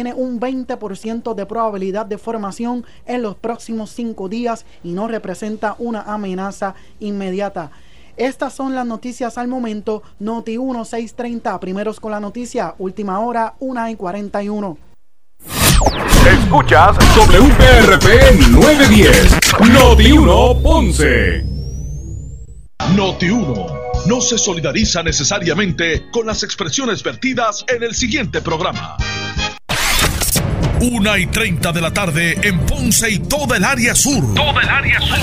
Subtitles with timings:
[0.00, 5.74] tiene un 20% de probabilidad de formación en los próximos cinco días y no representa
[5.80, 7.72] una amenaza inmediata.
[8.16, 10.04] Estas son las noticias al momento.
[10.20, 14.78] Noti 1630, primeros con la noticia, última hora, 1 y 41.
[16.30, 18.06] Escuchas WPRP
[18.52, 19.36] 910,
[19.72, 21.44] Noti 1 Ponce.
[22.94, 23.66] Noti 1
[24.06, 28.96] no se solidariza necesariamente con las expresiones vertidas en el siguiente programa.
[30.80, 34.34] Una y 30 de la tarde en Ponce y toda el área sur.
[34.34, 35.18] Toda el área sur.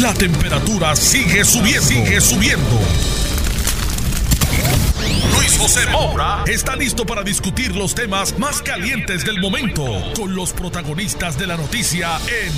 [0.00, 1.82] La temperatura sigue subiendo.
[1.82, 2.80] Sigue subiendo.
[5.36, 9.84] Luis José Moura está listo para discutir los temas más calientes del momento
[10.14, 12.52] con los protagonistas de la noticia en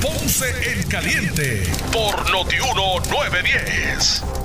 [0.00, 4.37] Ponce en Caliente por Notiuno 910.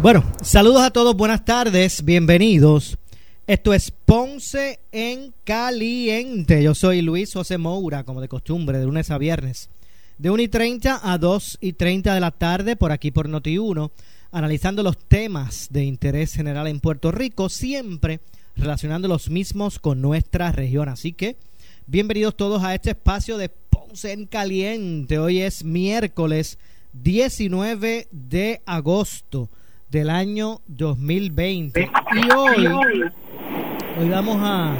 [0.00, 2.96] Bueno, saludos a todos, buenas tardes, bienvenidos.
[3.48, 6.62] Esto es Ponce en Caliente.
[6.62, 9.70] Yo soy Luis José Moura, como de costumbre, de lunes a viernes,
[10.16, 13.90] de 1 y 30 a 2 y 30 de la tarde, por aquí por Noti1,
[14.30, 18.20] analizando los temas de interés general en Puerto Rico, siempre
[18.54, 20.88] relacionando los mismos con nuestra región.
[20.88, 21.36] Así que,
[21.88, 25.18] bienvenidos todos a este espacio de Ponce en Caliente.
[25.18, 26.56] Hoy es miércoles
[26.92, 29.50] 19 de agosto
[29.90, 31.90] del año 2020.
[32.14, 32.66] Y hoy,
[33.98, 34.74] hoy vamos a,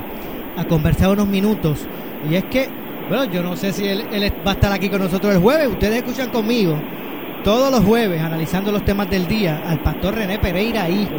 [0.56, 1.87] a conversar unos minutos.
[2.28, 2.69] Y es que,
[3.09, 5.69] bueno, yo no sé si él, él, va a estar aquí con nosotros el jueves.
[5.69, 6.78] Ustedes escuchan conmigo
[7.45, 11.15] todos los jueves analizando los temas del día al pastor René Pereira, hijo.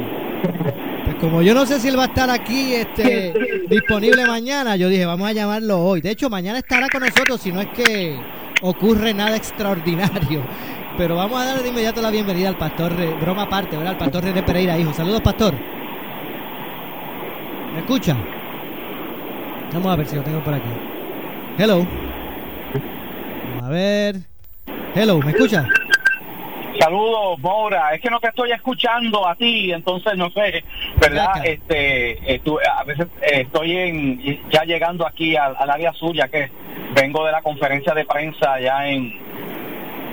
[1.06, 3.34] Pues como yo no sé si él va a estar aquí este,
[3.68, 6.02] disponible mañana, yo dije, vamos a llamarlo hoy.
[6.02, 8.16] De hecho, mañana estará con nosotros si no es que
[8.62, 10.44] ocurre nada extraordinario.
[11.00, 13.94] Pero vamos a darle de inmediato la bienvenida al pastor, broma aparte, ¿verdad?
[13.94, 14.92] Al pastor René Pereira, hijo.
[14.92, 15.54] Saludos, pastor.
[17.74, 18.18] ¿Me escucha?
[19.72, 20.68] Vamos a ver si lo tengo por aquí.
[21.58, 21.88] Hello.
[23.52, 24.16] Vamos a ver.
[24.94, 25.66] Hello, ¿me escucha?
[26.78, 27.94] Saludos, Mora.
[27.94, 30.66] Es que no te estoy escuchando a ti, entonces no sé,
[31.00, 31.46] ¿verdad?
[31.46, 32.42] Este,
[32.78, 36.52] a veces eh, estoy en, ya llegando aquí al, al área sur, ya que
[36.94, 39.29] vengo de la conferencia de prensa ya en,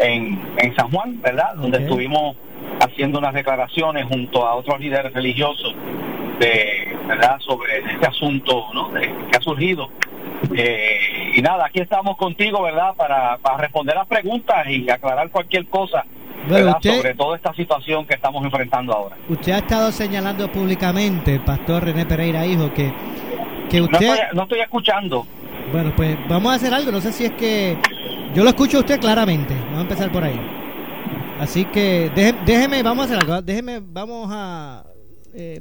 [0.01, 1.55] en, en San Juan, ¿verdad?
[1.57, 2.37] Donde estuvimos
[2.81, 5.75] haciendo unas declaraciones junto a otros líderes religiosos
[6.39, 7.39] de, ¿verdad?
[7.41, 8.93] sobre este asunto ¿no?
[8.93, 9.89] que ha surgido.
[10.55, 12.95] Eh, y nada, aquí estamos contigo, ¿verdad?
[12.95, 16.05] Para, para responder las preguntas y aclarar cualquier cosa
[16.49, 19.17] Bueno, usted, sobre toda esta situación que estamos enfrentando ahora.
[19.29, 22.93] usted ha estado señalando públicamente, pastor René Pereira, hijo, que,
[23.71, 24.07] que No usted...
[24.07, 25.27] estoy, no estoy escuchando.
[25.73, 26.93] Bueno, pues vamos a hacer algo.
[26.93, 27.77] No sé si es que
[28.37, 29.55] yo lo escucho a usted claramente.
[29.55, 30.39] Vamos a empezar por ahí.
[31.41, 32.13] Así que
[32.45, 33.41] déjeme, vamos a hacer algo.
[33.41, 34.85] Déjeme, vamos a,
[35.33, 35.59] eh.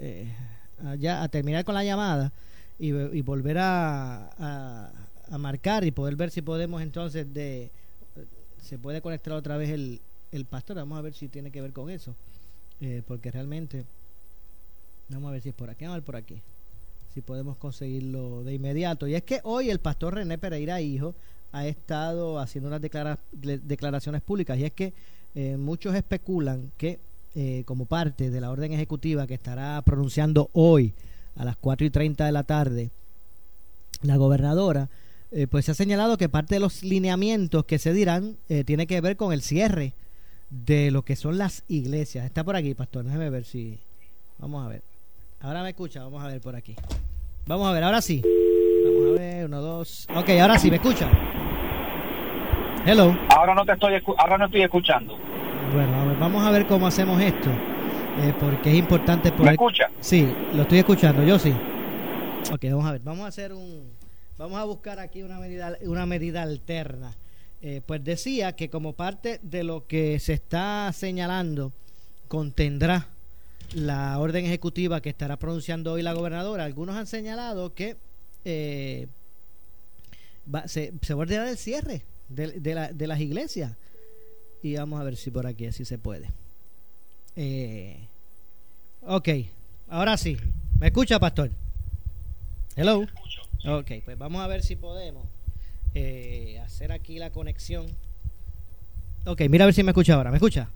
[0.00, 2.32] Eh, a, terminar con la llamada
[2.78, 4.30] y, volver a,
[5.30, 7.70] a, marcar y poder ver si podemos entonces de
[8.62, 10.00] se puede conectar otra vez el,
[10.32, 10.76] el pastor.
[10.76, 12.14] Vamos a ver si tiene que ver con eso.
[12.80, 13.84] Eh, porque realmente
[15.10, 16.40] vamos a ver si es por aquí, ver por aquí
[17.12, 19.06] si podemos conseguirlo de inmediato.
[19.06, 21.14] Y es que hoy el pastor René Pereira, hijo,
[21.52, 24.58] ha estado haciendo unas declara- de- declaraciones públicas.
[24.58, 24.92] Y es que
[25.34, 26.98] eh, muchos especulan que
[27.34, 30.92] eh, como parte de la orden ejecutiva que estará pronunciando hoy
[31.36, 32.90] a las 4 y 30 de la tarde,
[34.02, 34.88] la gobernadora,
[35.32, 39.00] eh, pues se ha señalado que parte de los lineamientos que se dirán tiene que
[39.00, 39.92] ver con el cierre
[40.50, 42.24] de lo que son las iglesias.
[42.24, 43.04] Está por aquí, pastor.
[43.04, 43.78] Déjeme ver si...
[44.38, 44.82] Vamos a ver.
[45.40, 46.74] Ahora me escucha, vamos a ver por aquí.
[47.46, 48.22] Vamos a ver, ahora sí.
[49.16, 50.06] Ver, uno, dos.
[50.14, 51.08] Ok, ahora sí, ¿me escucha?
[52.84, 53.16] Hello.
[53.30, 55.16] Ahora no te estoy ahora no estoy escuchando.
[55.72, 57.48] Bueno, a ver, vamos a ver cómo hacemos esto.
[57.48, 59.52] eh, porque es importante ¿Me poder...
[59.52, 59.84] escucha?
[60.00, 61.54] Sí, lo estoy escuchando, yo sí.
[62.52, 63.84] Ok, vamos a ver, vamos a hacer un...
[64.36, 67.14] Vamos a buscar aquí una medida, una medida alterna.
[67.62, 71.72] Eh, pues decía que como parte de lo que se está señalando
[72.28, 73.06] contendrá
[73.72, 76.64] la orden ejecutiva que estará pronunciando hoy la gobernadora.
[76.64, 77.96] Algunos han señalado que
[78.48, 79.08] eh,
[80.52, 83.72] va- se, se va a ordenar el cierre de, de la- de las iglesias.
[84.62, 86.28] Y vamos a ver si por aquí así se puede.
[87.36, 87.98] Eh,
[89.02, 89.28] ok,
[89.88, 90.36] ahora sí.
[90.80, 91.50] ¿Me escucha, pastor?
[92.76, 93.04] Hello.
[93.66, 95.24] Ok, pues vamos a ver si podemos
[95.94, 97.86] eh, hacer aquí la conexión.
[99.24, 100.30] Ok, mira a ver si me escucha ahora.
[100.30, 100.68] ¿Me escucha?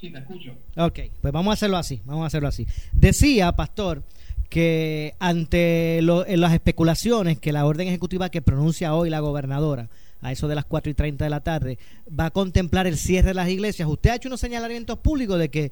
[0.00, 0.52] Sí, te escucho.
[0.76, 2.66] Ok, pues vamos a hacerlo así, vamos a hacerlo así.
[2.92, 4.02] Decía, pastor,
[4.48, 9.88] que ante las especulaciones que la orden ejecutiva que pronuncia hoy la gobernadora
[10.22, 11.78] a eso de las 4 y 30 de la tarde
[12.18, 15.48] va a contemplar el cierre de las iglesias, usted ha hecho unos señalamientos públicos de
[15.48, 15.70] que,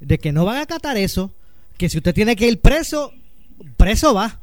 [0.00, 1.30] de que no van a acatar eso,
[1.76, 3.12] que si usted tiene que ir preso,
[3.76, 4.38] preso va.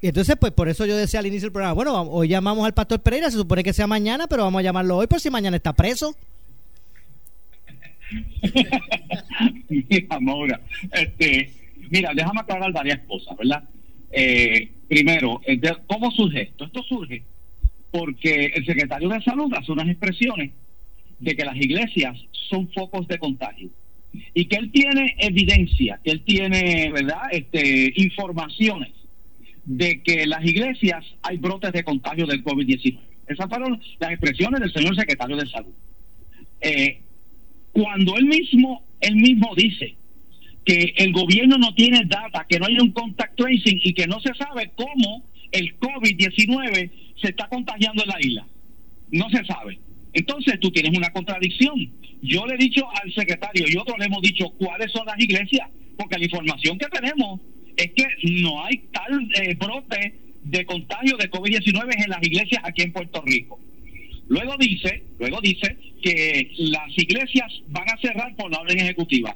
[0.00, 2.72] Y entonces, pues por eso yo decía al inicio del programa, bueno, hoy llamamos al
[2.72, 5.56] pastor Pereira, se supone que sea mañana, pero vamos a llamarlo hoy por si mañana
[5.56, 6.14] está preso.
[9.68, 10.60] mira, Maura,
[10.92, 11.52] este,
[11.90, 13.64] mira, déjame aclarar varias cosas, ¿verdad?
[14.10, 16.64] Eh, primero, eh, ¿cómo surge esto?
[16.64, 17.22] Esto surge
[17.90, 20.52] porque el secretario de Salud hace unas expresiones
[21.18, 22.16] de que las iglesias
[22.48, 23.70] son focos de contagio
[24.34, 28.90] y que él tiene evidencia, que él tiene, ¿verdad?, este, informaciones
[29.64, 32.98] de que en las iglesias hay brotes de contagio del COVID-19.
[33.26, 35.72] Esas fueron las expresiones del señor secretario de Salud.
[36.60, 37.00] Eh,
[37.72, 39.94] cuando él mismo, él mismo dice
[40.68, 44.20] que el gobierno no tiene data, que no hay un contact tracing y que no
[44.20, 46.90] se sabe cómo el COVID-19
[47.22, 48.46] se está contagiando en la isla.
[49.10, 49.78] No se sabe.
[50.12, 51.90] Entonces tú tienes una contradicción.
[52.20, 55.70] Yo le he dicho al secretario y otros le hemos dicho cuáles son las iglesias,
[55.96, 57.40] porque la información que tenemos
[57.74, 58.06] es que
[58.42, 63.22] no hay tal eh, brote de contagio de COVID-19 en las iglesias aquí en Puerto
[63.24, 63.58] Rico.
[64.28, 69.34] Luego dice, luego dice que las iglesias van a cerrar por la orden ejecutiva.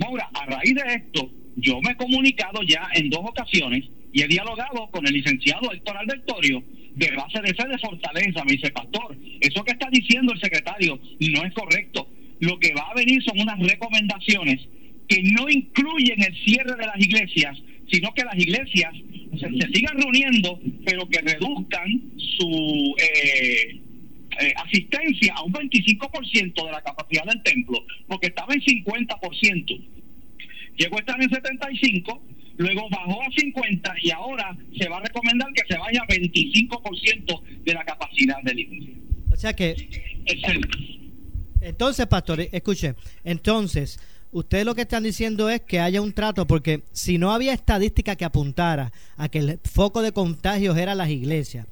[0.00, 4.28] Ahora, a raíz de esto, yo me he comunicado ya en dos ocasiones y he
[4.28, 6.62] dialogado con el licenciado Héctor Albertorio
[6.94, 8.44] de base de fe de fortaleza.
[8.44, 12.08] Me dice, pastor, eso que está diciendo el secretario no es correcto.
[12.40, 14.60] Lo que va a venir son unas recomendaciones
[15.08, 17.58] que no incluyen el cierre de las iglesias,
[17.90, 18.92] sino que las iglesias
[19.38, 23.80] se, sigan reuniendo, pero que reduzcan su eh,
[24.40, 29.88] eh, asistencia a un 25% de la capacidad del templo, porque estaba en 50%.
[30.76, 32.22] Llegó a estar en 75
[32.56, 37.42] luego bajó a 50 y ahora se va a recomendar que se vaya a 25%
[37.64, 38.94] de la capacidad del iglesia.
[39.32, 39.74] O sea que...
[41.60, 42.94] Entonces, pastor, escuche,
[43.24, 43.98] entonces,
[44.32, 48.16] ustedes lo que están diciendo es que haya un trato, porque si no había estadística
[48.16, 51.66] que apuntara a que el foco de contagios era las iglesias,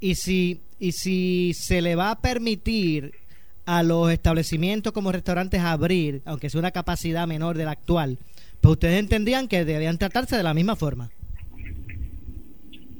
[0.00, 3.12] y si, y si se le va a permitir
[3.66, 8.18] a los establecimientos como restaurantes abrir, aunque sea una capacidad menor de la actual,
[8.60, 11.10] pues ustedes entendían que debían tratarse de la misma forma.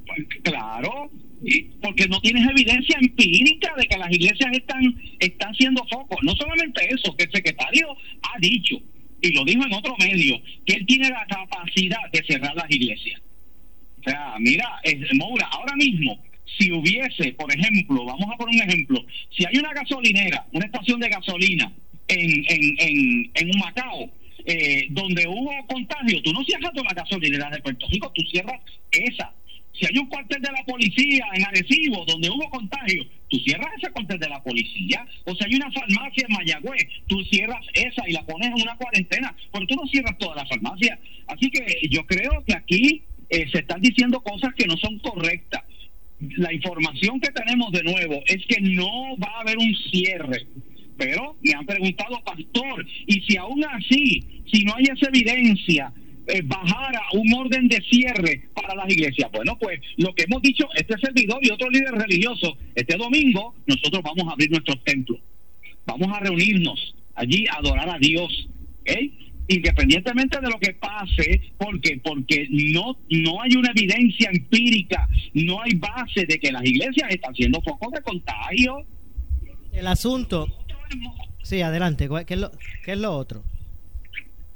[0.05, 1.09] Pues, claro,
[1.81, 6.19] porque no tienes evidencia empírica de que las iglesias están, están siendo focos.
[6.23, 7.87] No solamente eso, que el secretario
[8.21, 8.75] ha dicho,
[9.21, 13.21] y lo dijo en otro medio, que él tiene la capacidad de cerrar las iglesias.
[13.99, 14.65] O sea, mira,
[15.15, 16.21] Moura, ahora mismo,
[16.57, 19.05] si hubiese, por ejemplo, vamos a poner un ejemplo,
[19.35, 21.71] si hay una gasolinera, una estación de gasolina
[22.07, 24.09] en, en, en, en Macao,
[24.45, 28.59] eh, donde hubo contagio, tú no cierras toda la gasolinera de Puerto Rico, tú cierras
[28.91, 29.33] esa.
[29.79, 33.91] Si hay un cuartel de la policía en Arecibo donde hubo contagio, tú cierras ese
[33.91, 35.05] cuartel de la policía.
[35.25, 38.75] O si hay una farmacia en Mayagüez, tú cierras esa y la pones en una
[38.75, 40.99] cuarentena, pero tú no cierras toda la farmacia.
[41.27, 45.63] Así que yo creo que aquí eh, se están diciendo cosas que no son correctas.
[46.37, 50.47] La información que tenemos de nuevo es que no va a haber un cierre
[50.99, 55.93] pero me han preguntado, pastor, y si aún así, si no hay esa evidencia,
[56.27, 59.31] eh, bajara un orden de cierre para las iglesias.
[59.31, 64.03] Bueno, pues lo que hemos dicho, este servidor y otro líder religioso, este domingo nosotros
[64.03, 65.19] vamos a abrir nuestros templos.
[65.85, 68.49] Vamos a reunirnos allí a adorar a Dios.
[69.49, 75.73] Independientemente de lo que pase, porque porque no no hay una evidencia empírica, no hay
[75.73, 78.85] base de que las iglesias están siendo focos de contagio.
[79.73, 80.47] El asunto
[81.43, 82.07] Sí, adelante.
[82.27, 82.51] ¿Qué es, lo,
[82.83, 83.43] ¿Qué es lo otro?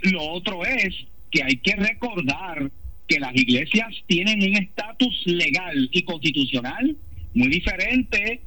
[0.02, 0.94] Lo otro es
[1.32, 2.72] que hay que recordar
[3.08, 6.96] que las iglesias tienen un estatus legal y constitucional
[7.34, 8.42] muy diferente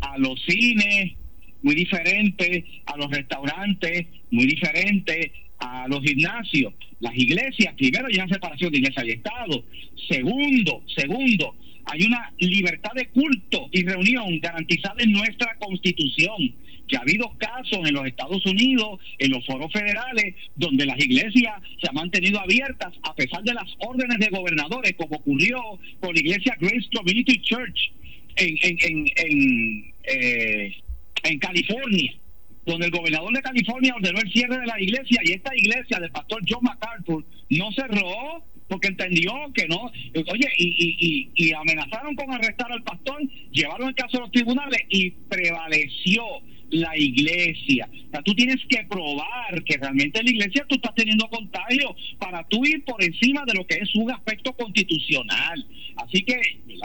[0.00, 1.14] a los cines,
[1.62, 6.72] muy diferente a los restaurantes, muy diferente a los gimnasios.
[7.00, 9.64] Las iglesias, primero, una separación de iglesia y Estado.
[10.08, 11.54] Segundo, segundo,
[11.86, 16.54] hay una libertad de culto y reunión garantizada en nuestra constitución
[16.88, 21.54] que ha habido casos en los Estados Unidos, en los foros federales, donde las iglesias
[21.80, 25.60] se han mantenido abiertas a pesar de las órdenes de gobernadores, como ocurrió
[26.00, 27.92] con la iglesia Grace Community Church
[28.36, 30.74] en, en, en, eh,
[31.24, 32.12] en, California
[32.68, 36.10] donde el gobernador de California ordenó el cierre de la iglesia y esta iglesia del
[36.10, 39.90] pastor John MacArthur no cerró porque entendió que no,
[40.30, 40.66] oye, y,
[40.98, 46.22] y, y, amenazaron con arrestar al pastor, llevaron el caso a los tribunales y prevaleció
[46.70, 47.88] la iglesia.
[48.08, 51.96] O sea, tú tienes que probar que realmente en la iglesia tú estás teniendo contagio
[52.18, 55.66] para tú ir por encima de lo que es un aspecto constitucional.
[55.96, 56.38] Así que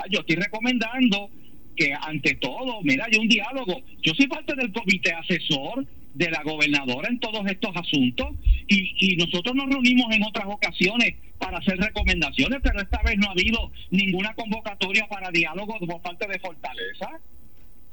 [0.09, 1.29] yo estoy recomendando
[1.75, 3.81] que ante todo, mira, hay un diálogo.
[4.01, 8.29] Yo soy parte del comité asesor de la gobernadora en todos estos asuntos
[8.67, 13.27] y, y nosotros nos reunimos en otras ocasiones para hacer recomendaciones, pero esta vez no
[13.27, 17.09] ha habido ninguna convocatoria para diálogo por parte de Fortaleza.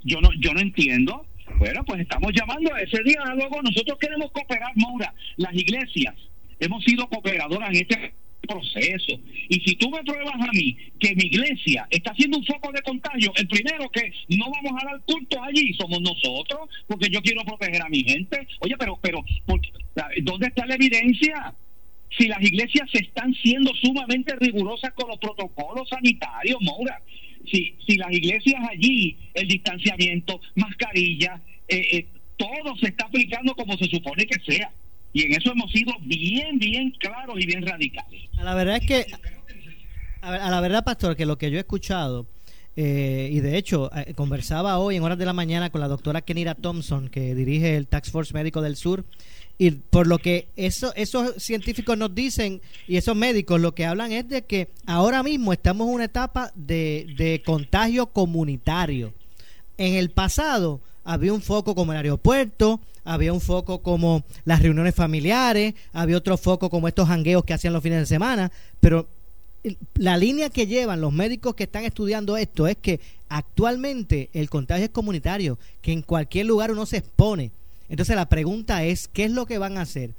[0.05, 1.27] Yo no, yo no entiendo.
[1.59, 3.61] Bueno, pues estamos llamando a ese diálogo.
[3.63, 5.13] Nosotros queremos cooperar, Maura.
[5.37, 6.15] Las iglesias
[6.61, 8.15] hemos sido cooperadoras en este
[8.51, 9.21] proceso.
[9.49, 12.83] Y si tú me pruebas a mí que mi iglesia está haciendo un foco de
[12.83, 17.45] contagio, el primero que no vamos a dar culto allí somos nosotros, porque yo quiero
[17.45, 18.47] proteger a mi gente.
[18.61, 19.25] Oye, pero, pero,
[20.23, 21.55] ¿dónde está la evidencia?
[22.19, 27.01] Si las iglesias están siendo sumamente rigurosas con los protocolos sanitarios, Maura,
[27.51, 33.77] si, si las iglesias allí, el distanciamiento, mascarilla, eh, eh, todo se está aplicando como
[33.77, 34.73] se supone que sea.
[35.13, 38.23] Y en eso hemos sido bien, bien claros y bien radicales.
[38.35, 39.07] La verdad es que,
[40.23, 42.27] a, la verdad, pastor, que lo que yo he escuchado,
[42.77, 46.23] eh, y de hecho, eh, conversaba hoy en horas de la mañana con la doctora
[46.23, 49.05] Kenira Thompson, que dirige el Tax Force Médico del Sur,
[49.59, 54.11] y por lo que eso, esos científicos nos dicen y esos médicos lo que hablan
[54.11, 59.13] es de que ahora mismo estamos en una etapa de, de contagio comunitario.
[59.77, 64.95] En el pasado había un foco como el aeropuerto, había un foco como las reuniones
[64.95, 69.09] familiares, había otro foco como estos jangueos que hacían los fines de semana, pero
[69.95, 74.85] la línea que llevan los médicos que están estudiando esto es que actualmente el contagio
[74.85, 77.51] es comunitario, que en cualquier lugar uno se expone.
[77.89, 80.13] Entonces la pregunta es, ¿qué es lo que van a hacer?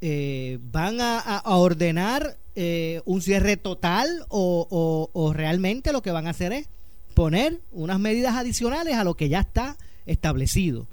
[0.00, 6.52] Eh, ¿Van a, ordenar eh, un cierre total o realmente lo que van a hacer
[6.52, 6.66] es
[7.14, 10.88] poner unas medidas adicionales a lo que ya está establecido?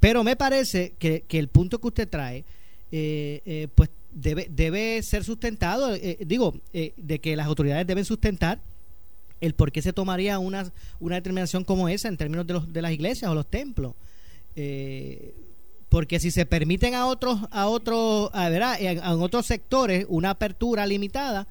[0.00, 2.38] Pero me parece que, el punto que usted trae,
[2.90, 8.58] eh, eh, pues debe, debe ser sustentado, eh, digo, de que las autoridades deben sustentar
[9.42, 12.82] el por qué se tomaría una, una determinación como esa en términos de, los, de
[12.82, 13.94] las iglesias o los templos.
[15.90, 21.46] porque si se permiten a otros, a otros, a, en, otros sectores una apertura limitada,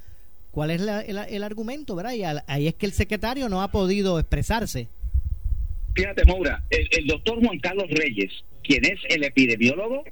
[0.51, 1.95] ¿cuál es el, argumento?
[1.95, 2.13] ¿verdad?
[2.13, 4.87] Y ahí es que el secretario no ha podido expresarse.
[5.99, 8.31] Fíjate, Maura, el, doctor Juan Carlos Reyes,
[8.63, 10.05] quien es el epidemiólogo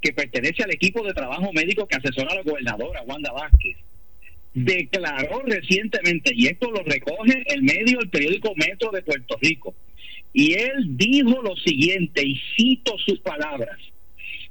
[0.00, 3.76] que pertenece al equipo de trabajo médico que asesora a la gobernadora Wanda Vázquez,
[4.54, 9.74] declaró recientemente, y esto lo recoge el medio, el periódico Metro de Puerto Rico,
[10.32, 13.76] y él dijo lo siguiente, y cito sus palabras,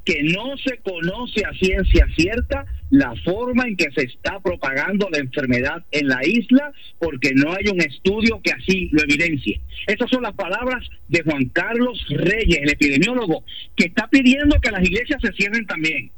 [0.05, 5.19] que no se conoce a ciencia cierta la forma en que se está propagando la
[5.19, 9.61] enfermedad en la isla porque no hay un estudio que así lo evidencie.
[9.87, 13.43] Estas son las palabras de Juan Carlos Reyes, el epidemiólogo,
[13.75, 16.11] que está pidiendo que las iglesias se cierren también.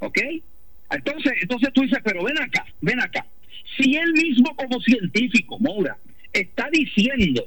[0.00, 0.18] ¿Ok?
[0.90, 3.26] Entonces, entonces tú dices, pero ven acá, ven acá.
[3.78, 5.96] Si él mismo como científico, Moura,
[6.32, 7.46] está diciendo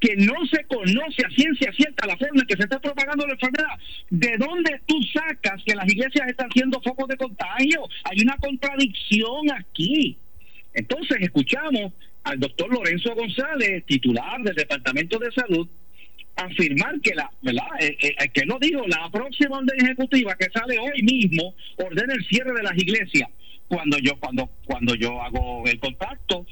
[0.00, 3.32] que no se conoce a ciencia cierta la forma en que se está propagando la
[3.32, 3.78] enfermedad,
[4.10, 7.88] ¿de dónde tú sacas que las iglesias están siendo focos de contagio?
[8.04, 10.18] Hay una contradicción aquí.
[10.74, 11.92] Entonces escuchamos
[12.24, 15.68] al doctor Lorenzo González, titular del Departamento de Salud,
[16.36, 17.66] afirmar que la, ¿verdad?
[17.80, 22.14] Eh, eh, eh, que no dijo, la próxima orden ejecutiva que sale hoy mismo ordena
[22.14, 23.28] el cierre de las iglesias.
[23.68, 26.46] Cuando yo, cuando, cuando yo hago el contacto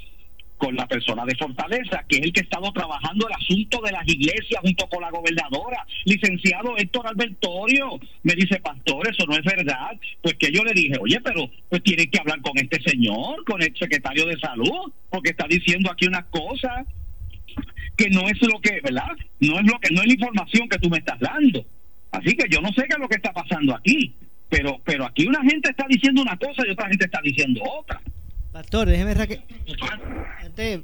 [0.62, 3.90] con la persona de Fortaleza, que es el que ha estado trabajando el asunto de
[3.90, 9.42] las iglesias junto con la gobernadora, licenciado Héctor Albertorio, me dice, pastor, eso no es
[9.42, 9.90] verdad.
[10.22, 13.60] Pues que yo le dije, oye, pero pues tiene que hablar con este señor, con
[13.60, 16.86] el secretario de salud, porque está diciendo aquí una cosa
[17.96, 19.16] que no es lo que, ¿verdad?
[19.40, 21.66] No es lo que, no es la información que tú me estás dando.
[22.12, 24.14] Así que yo no sé qué es lo que está pasando aquí,
[24.48, 28.00] pero, pero aquí una gente está diciendo una cosa y otra gente está diciendo otra.
[28.52, 29.14] Pastor, déjeme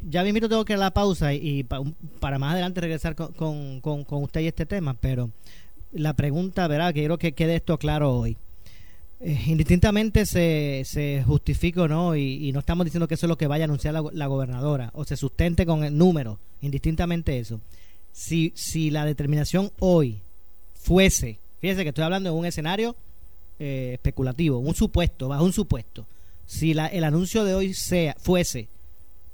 [0.09, 4.41] ya mismo tengo que ir a la pausa y, para más adelante regresar con, usted
[4.41, 5.31] y este tema, pero
[5.93, 8.37] la pregunta, verá, que quiero que quede esto claro hoy.
[9.21, 13.39] Eh, indistintamente se, se justifique o no, y, no estamos diciendo que eso es lo
[13.39, 17.61] que vaya a anunciar la, gobernadora, o se sustente con el número, indistintamente eso.
[18.13, 20.21] Si, si la determinación hoy
[20.75, 22.97] fuese, fíjese que estoy hablando de un escenario
[23.59, 26.07] eh, especulativo, un supuesto, bajo un supuesto
[26.49, 28.69] si la, el anuncio de hoy sea, fuese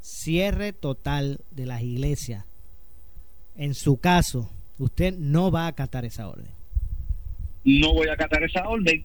[0.05, 2.45] cierre total de las iglesias,
[3.57, 6.53] en su caso, usted no va a acatar esa orden.
[7.65, 9.03] No voy a acatar esa orden,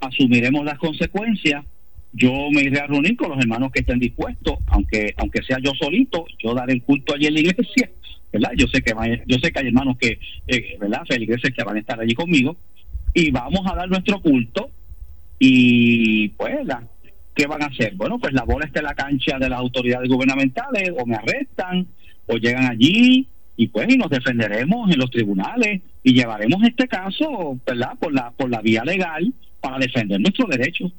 [0.00, 1.64] asumiremos las consecuencias.
[2.12, 5.70] Yo me iré a reunir con los hermanos que estén dispuestos, aunque aunque sea yo
[5.80, 7.90] solito, yo daré el culto allí en la iglesia,
[8.32, 8.50] ¿verdad?
[8.56, 8.92] Yo sé que
[9.28, 10.18] yo sé que hay hermanos que,
[10.48, 11.02] eh, ¿verdad?
[11.06, 12.56] Feligreses que van a estar allí conmigo
[13.14, 14.70] y vamos a dar nuestro culto
[15.38, 16.82] y pues la,
[17.34, 17.94] ¿qué van a hacer?
[17.94, 21.86] Bueno, pues la bola está en la cancha de las autoridades gubernamentales o me arrestan
[22.26, 27.58] o llegan allí y pues y nos defenderemos en los tribunales y llevaremos este caso,
[27.66, 27.92] ¿verdad?
[27.98, 30.92] Por la por la vía legal para defender nuestros derechos.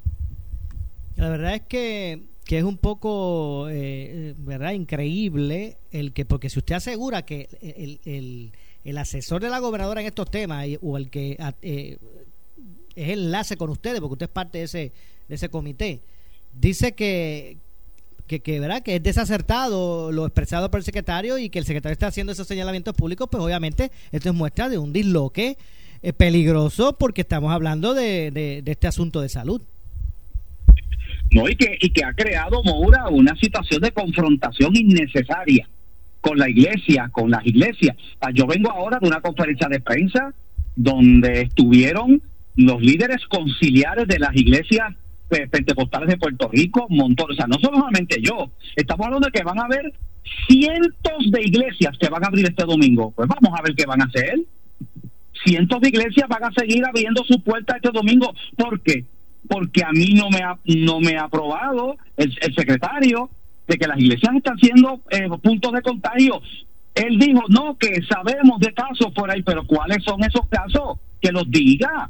[1.15, 4.73] La verdad es que que es un poco, eh, ¿verdad?
[4.73, 8.51] Increíble el que, porque si usted asegura que el,
[8.83, 11.97] el, asesor de la gobernadora en estos temas o el que eh,
[12.95, 14.91] es enlace con ustedes, porque usted es parte de ese,
[15.29, 16.01] de ese comité,
[16.59, 17.57] dice que,
[18.27, 18.83] que, que, ¿verdad?
[18.83, 22.47] que es desacertado lo expresado por el secretario y que el secretario está haciendo esos
[22.47, 25.57] señalamientos públicos, pues obviamente esto es muestra de un disloque
[26.01, 29.61] eh, peligroso porque estamos hablando de, de, este asunto de salud.
[31.31, 35.67] No, y que, y que ha creado, Moura, una situación de confrontación innecesaria
[36.21, 37.97] con la iglesia, con las iglesias.
[38.33, 40.33] Yo vengo ahora de una conferencia de prensa
[40.75, 42.21] donde estuvieron
[42.55, 44.93] los líderes conciliares de las iglesias
[45.49, 49.59] pentecostales de Puerto Rico, montón, o sea, no solamente yo, estamos hablando de que van
[49.59, 49.93] a haber
[50.47, 53.11] cientos de iglesias que van a abrir este domingo.
[53.11, 54.39] Pues vamos a ver qué van a hacer.
[55.45, 58.33] Cientos de iglesias van a seguir abriendo sus puertas este domingo.
[58.55, 59.05] ¿Por qué?
[59.47, 63.29] porque a mí no me ha, no me ha aprobado el, secretario
[63.67, 66.41] de que las iglesias están siendo eh, puntos de contagio.
[66.95, 70.99] Él dijo, no, que sabemos de casos por ahí, pero ¿cuáles son esos casos?
[71.21, 72.09] Que los diga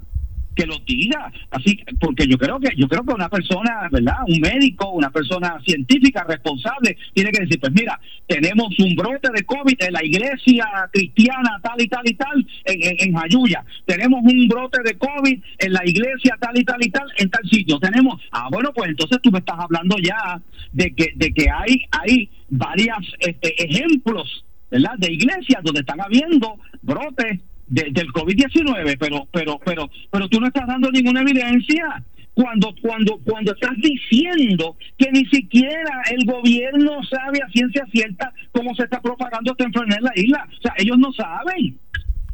[0.55, 1.31] que lo diga.
[1.51, 4.17] Así, porque yo creo que yo creo que una persona, ¿verdad?
[4.27, 9.43] Un médico, una persona científica responsable tiene que decir, pues mira, tenemos un brote de
[9.43, 13.63] COVID en la iglesia cristiana tal y tal y tal en, en, Jayuya.
[13.85, 17.49] Tenemos un brote de COVID en la iglesia tal y tal y tal en tal
[17.49, 17.79] sitio.
[17.79, 20.41] Tenemos, ah, bueno, pues entonces tú me estás hablando ya
[20.71, 24.93] de que de que hay hay varias este, ejemplos, ¿verdad?
[24.97, 27.39] De iglesias donde están habiendo brotes
[27.73, 32.03] del COVID-19, pero, pero, pero, pero tú no estás dando ninguna evidencia
[32.33, 38.75] cuando, cuando, cuando estás diciendo que ni siquiera el gobierno sabe a ciencia cierta cómo
[38.75, 40.49] se está propagando esta enfermedad en la isla.
[40.57, 41.79] O sea, ellos no saben.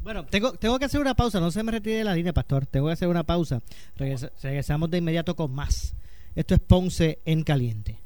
[0.02, 2.66] Bueno, tengo, tengo que hacer una pausa, no se me retire de la línea, pastor.
[2.66, 3.62] Tengo que hacer una pausa.
[3.98, 5.96] regresamos de inmediato con más.
[6.36, 8.00] Esto es Ponce en Caliente.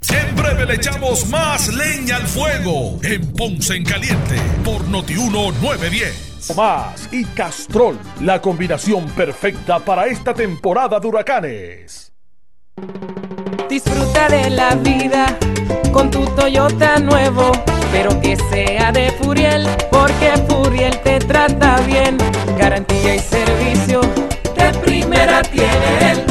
[0.00, 6.56] Siempre le echamos más leña al fuego en Ponce en Caliente por Notiuno 910.
[6.56, 12.12] Más y Castrol, la combinación perfecta para esta temporada de huracanes.
[13.68, 15.38] Disfruta de la vida
[15.92, 17.52] con tu Toyota nuevo,
[17.92, 22.18] pero que sea de Furiel, porque Furiel te trata bien.
[22.58, 24.00] Garantía y servicio
[24.56, 26.24] de primera tiene él.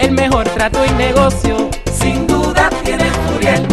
[0.00, 1.70] El mejor trato y negocio,
[2.02, 3.66] sin duda tiene Furiel.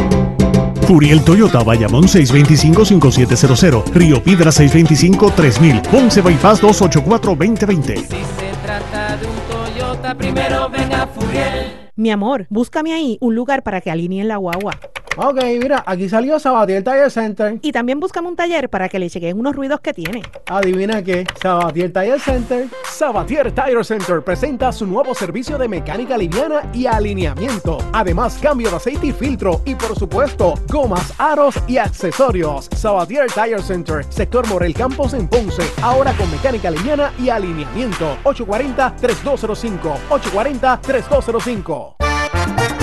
[0.88, 7.96] Furiel Toyota, Bayamón 625-5700, Río Piedra 625-3000, Ponce Bypass 284-2020.
[7.96, 8.16] Si se
[8.64, 11.90] trata de un Toyota, primero venga Furiel.
[11.96, 14.80] Mi amor, búscame ahí un lugar para que alineen la guagua.
[15.22, 17.60] Ok, mira, aquí salió Sabatier Tire Center.
[17.62, 20.22] Y también buscamos un taller para que le chequen unos ruidos que tiene.
[20.46, 22.68] Adivina qué, Sabatier Tire Center.
[22.90, 27.80] Sabatier Tire Center presenta su nuevo servicio de mecánica liviana y alineamiento.
[27.92, 29.62] Además, cambio de aceite y filtro.
[29.66, 32.70] Y por supuesto, gomas, aros y accesorios.
[32.74, 35.64] Sabatier Tire Center, sector Morel Campos en Ponce.
[35.82, 38.16] Ahora con mecánica liviana y alineamiento.
[38.24, 39.98] 840-3205.
[40.10, 42.79] 840-3205.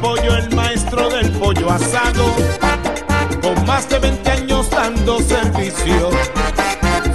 [0.00, 2.34] Pollo, el maestro del pollo asado,
[3.40, 6.10] con más de 20 años dando servicio.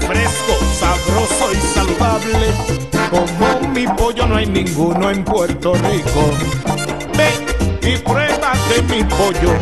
[0.07, 2.51] Fresco, sabroso y saludable,
[3.09, 6.31] como mi pollo no hay ninguno en Puerto Rico.
[7.17, 7.45] Ven
[7.81, 9.53] y prueba de mi pollo,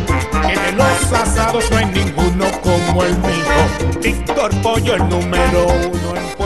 [0.46, 4.00] que de los asados no hay ninguno como el mío.
[4.02, 6.45] Víctor Pollo, el número uno en Puerto Rico.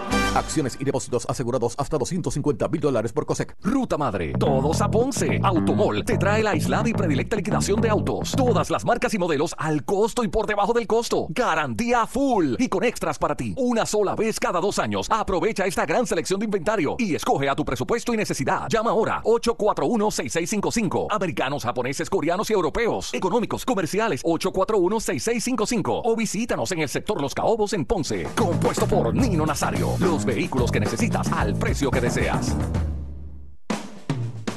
[0.35, 3.57] Acciones y depósitos asegurados hasta 250 mil dólares por COSEC.
[3.63, 4.31] Ruta Madre.
[4.39, 5.41] Todos a Ponce.
[5.43, 8.31] Automol te trae la aislada y predilecta liquidación de autos.
[8.31, 11.27] Todas las marcas y modelos al costo y por debajo del costo.
[11.29, 12.55] Garantía full.
[12.59, 13.53] Y con extras para ti.
[13.57, 15.07] Una sola vez cada dos años.
[15.09, 18.69] Aprovecha esta gran selección de inventario y escoge a tu presupuesto y necesidad.
[18.69, 21.07] Llama ahora 841-6655.
[21.09, 23.13] Americanos, japoneses, coreanos y europeos.
[23.13, 26.03] Económicos, comerciales 841-6655.
[26.05, 28.27] O visítanos en el sector Los Caobos en Ponce.
[28.37, 29.89] Compuesto por Nino Nazario.
[29.99, 32.55] Los vehículos que necesitas al precio que deseas.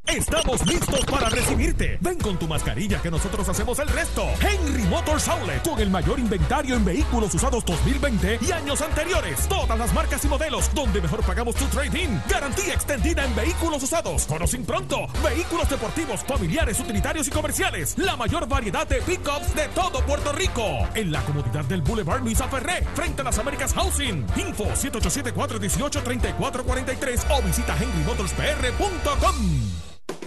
[0.07, 1.97] Estamos listos para recibirte.
[2.01, 4.27] Ven con tu mascarilla que nosotros hacemos el resto.
[4.41, 9.47] Henry Motors Outlet, con el mayor inventario en vehículos usados 2020 y años anteriores.
[9.47, 12.19] Todas las marcas y modelos, donde mejor pagamos tu trading.
[12.27, 14.25] Garantía extendida en vehículos usados.
[14.25, 15.07] Conocen pronto.
[15.23, 17.97] Vehículos deportivos, familiares, utilitarios y comerciales.
[17.97, 20.89] La mayor variedad de pickups de todo Puerto Rico.
[20.93, 24.25] En la comodidad del Boulevard Luisa Ferré, frente a las Américas Housing.
[24.35, 29.71] Info 787-418-3443 o visita henrymotorspr.com.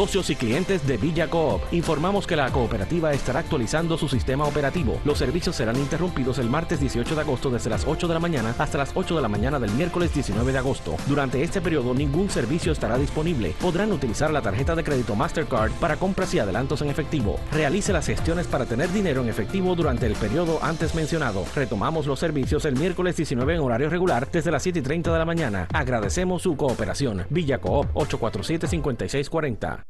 [0.00, 1.60] socios y clientes de Villa Coop.
[1.72, 4.98] Informamos que la cooperativa estará actualizando su sistema operativo.
[5.04, 8.54] Los servicios serán interrumpidos el martes 18 de agosto desde las 8 de la mañana
[8.56, 10.96] hasta las 8 de la mañana del miércoles 19 de agosto.
[11.06, 13.54] Durante este periodo ningún servicio estará disponible.
[13.60, 17.38] Podrán utilizar la tarjeta de crédito Mastercard para compras y adelantos en efectivo.
[17.52, 21.44] Realice las gestiones para tener dinero en efectivo durante el periodo antes mencionado.
[21.54, 25.18] Retomamos los servicios el miércoles 19 en horario regular desde las 7 y 30 de
[25.18, 25.68] la mañana.
[25.74, 27.26] Agradecemos su cooperación.
[27.28, 29.89] Villa Coop 847-5640.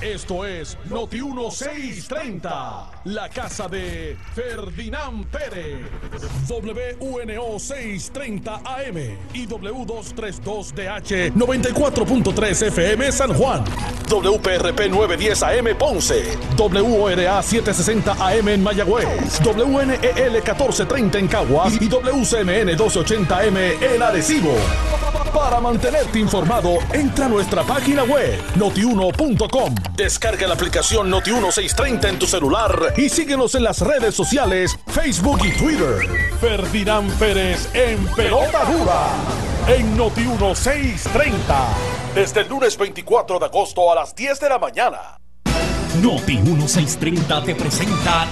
[0.00, 5.86] Esto es Noti 1630, la casa de Ferdinand Pérez.
[6.48, 8.96] WUNO 630 AM
[9.34, 13.64] y W232DH 94.3 FM San Juan.
[14.08, 16.38] WPRP 910 AM Ponce.
[16.56, 19.40] WORA 760 AM en Mayagüez.
[19.44, 24.54] WNEL 1430 en Caguas y WCMN 1280 AM en Arecibo.
[25.34, 29.69] Para mantenerte informado, entra a nuestra página web notiuno.com.
[29.96, 35.40] Descarga la aplicación Noti 1630 en tu celular y síguenos en las redes sociales, Facebook
[35.44, 36.08] y Twitter.
[36.40, 39.10] Ferdinand Pérez en Pelota Dura
[39.68, 41.68] en Noti 1630.
[42.14, 45.18] Desde el lunes 24 de agosto a las 10 de la mañana.
[46.02, 48.28] Noti 1630 te presenta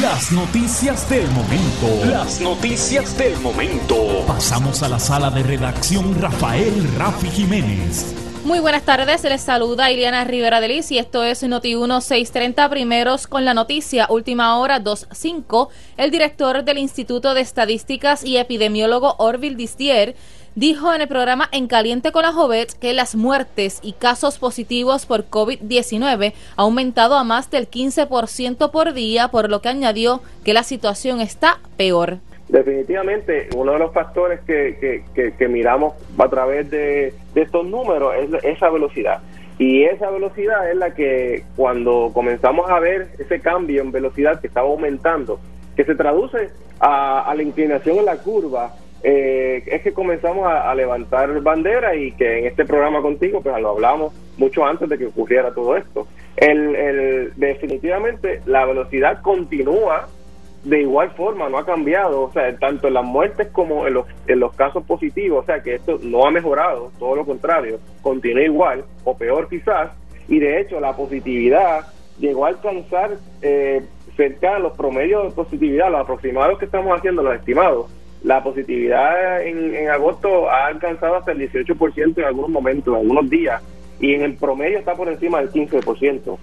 [0.00, 2.06] las noticias del momento.
[2.06, 4.24] Las noticias del momento.
[4.26, 8.21] Pasamos a la sala de redacción Rafael Rafi Jiménez.
[8.44, 13.28] Muy buenas tardes, les saluda Iliana Rivera de Liz y esto es Noti 1630 primeros
[13.28, 15.68] con la noticia última hora 25.
[15.96, 20.16] El director del Instituto de Estadísticas y epidemiólogo Orville Distier
[20.56, 25.06] dijo en el programa En Caliente con la Jovet que las muertes y casos positivos
[25.06, 30.52] por COVID-19 ha aumentado a más del 15% por día, por lo que añadió que
[30.52, 32.18] la situación está peor.
[32.52, 38.68] Definitivamente, uno de los factores que, que, miramos a través de, estos números es esa
[38.68, 39.22] velocidad.
[39.58, 44.48] Y esa velocidad es la que cuando comenzamos a ver ese cambio en velocidad que
[44.48, 45.40] estaba aumentando,
[45.76, 51.40] que se traduce a, la inclinación en la curva, eh, es que comenzamos a, levantar
[51.40, 55.54] bandera y que en este programa contigo pues lo hablamos mucho antes de que ocurriera
[55.54, 56.06] todo esto.
[56.36, 60.06] El, el, definitivamente la velocidad continúa
[60.64, 64.06] de igual forma, no ha cambiado, o sea, tanto en las muertes como en los,
[64.26, 68.42] en los casos positivos, o sea, que esto no ha mejorado, todo lo contrario, continúa
[68.42, 69.90] igual o peor quizás,
[70.28, 71.86] y de hecho la positividad
[72.18, 73.84] llegó a alcanzar eh,
[74.16, 77.90] cerca de los promedios de positividad, los aproximados que estamos haciendo, los estimados.
[78.22, 83.28] La positividad en, en agosto ha alcanzado hasta el 18% en algunos momentos, en algunos
[83.28, 83.60] días,
[83.98, 86.38] y en el promedio está por encima del 15%.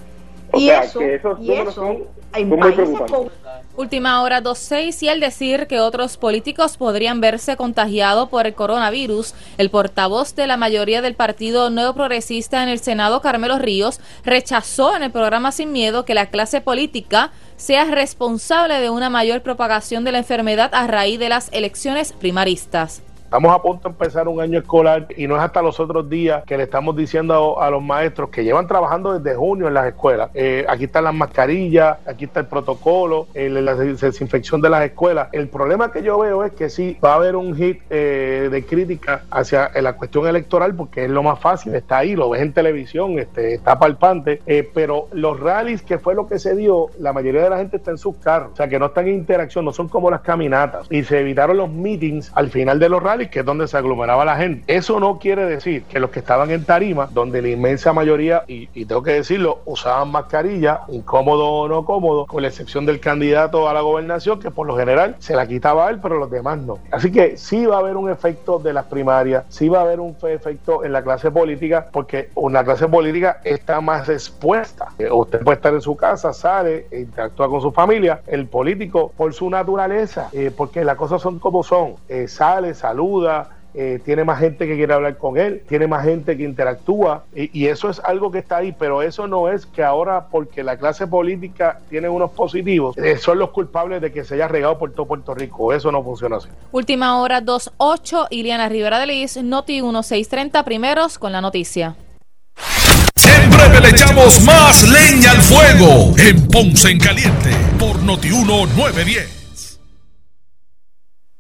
[0.52, 2.04] O sea, que esos números son,
[2.46, 3.32] muy preocupantes.
[3.76, 9.34] Última hora 2.6 y al decir que otros políticos podrían verse contagiados por el coronavirus,
[9.58, 14.96] el portavoz de la mayoría del Partido Nuevo Progresista en el Senado, Carmelo Ríos, rechazó
[14.96, 20.04] en el programa Sin Miedo que la clase política sea responsable de una mayor propagación
[20.04, 23.02] de la enfermedad a raíz de las elecciones primaristas.
[23.30, 26.44] Estamos a punto de empezar un año escolar y no es hasta los otros días
[26.46, 30.32] que le estamos diciendo a, los maestros que llevan trabajando desde junio en las escuelas.
[30.34, 35.30] Eh, aquí están las mascarillas, aquí está el protocolo, la desinfección de las escuelas.
[35.32, 38.66] El problema que yo veo es que sí va a haber un hit eh, de
[38.66, 42.52] crítica hacia la cuestión electoral porque es lo más fácil, está ahí, lo ves en
[42.52, 47.14] televisión, este, está palpante, eh, pero los rallies, que fue lo que se dio, la
[47.14, 49.66] mayoría de la gente está en sus carros, o sea que no están en interacción,
[49.66, 53.19] no son como las caminatas y se evitaron los meetings al final de los rallies
[53.28, 54.64] que es donde se aglomeraba la gente.
[54.74, 58.68] Eso no quiere decir que los que estaban en tarima, donde la inmensa mayoría, y,
[58.86, 63.74] tengo que decirlo, usaban mascarilla, incómodo o no cómodo, con la excepción del candidato a
[63.74, 66.80] la gobernación, que por lo general se la quitaba él, pero los demás no.
[66.92, 70.00] Así que sí va a haber un efecto de las primarias, sí va a haber
[70.00, 74.90] un efecto en la clase política, porque una clase política está más expuesta.
[74.98, 78.22] Eh, usted puede estar en su casa, sale, interactúa con su familia.
[78.28, 83.09] El político, por su naturaleza, eh, porque las cosas son como son, eh, sale, saluda,
[83.74, 87.68] eh, tiene más gente que quiere hablar con él, tiene más gente que interactúa y,
[87.68, 91.06] eso es algo que está ahí, pero eso no es que ahora porque la clase
[91.06, 95.06] política tiene unos positivos, eh, son los culpables de que se haya regado por todo
[95.06, 96.50] Puerto Rico, eso no funciona así.
[96.72, 101.96] Última hora 2.8, Iliana Rivera de Liz, Noti 1630, primeros con la noticia.
[103.16, 109.39] Siempre le echamos más leña al fuego en Ponce en Caliente por Noti 1910.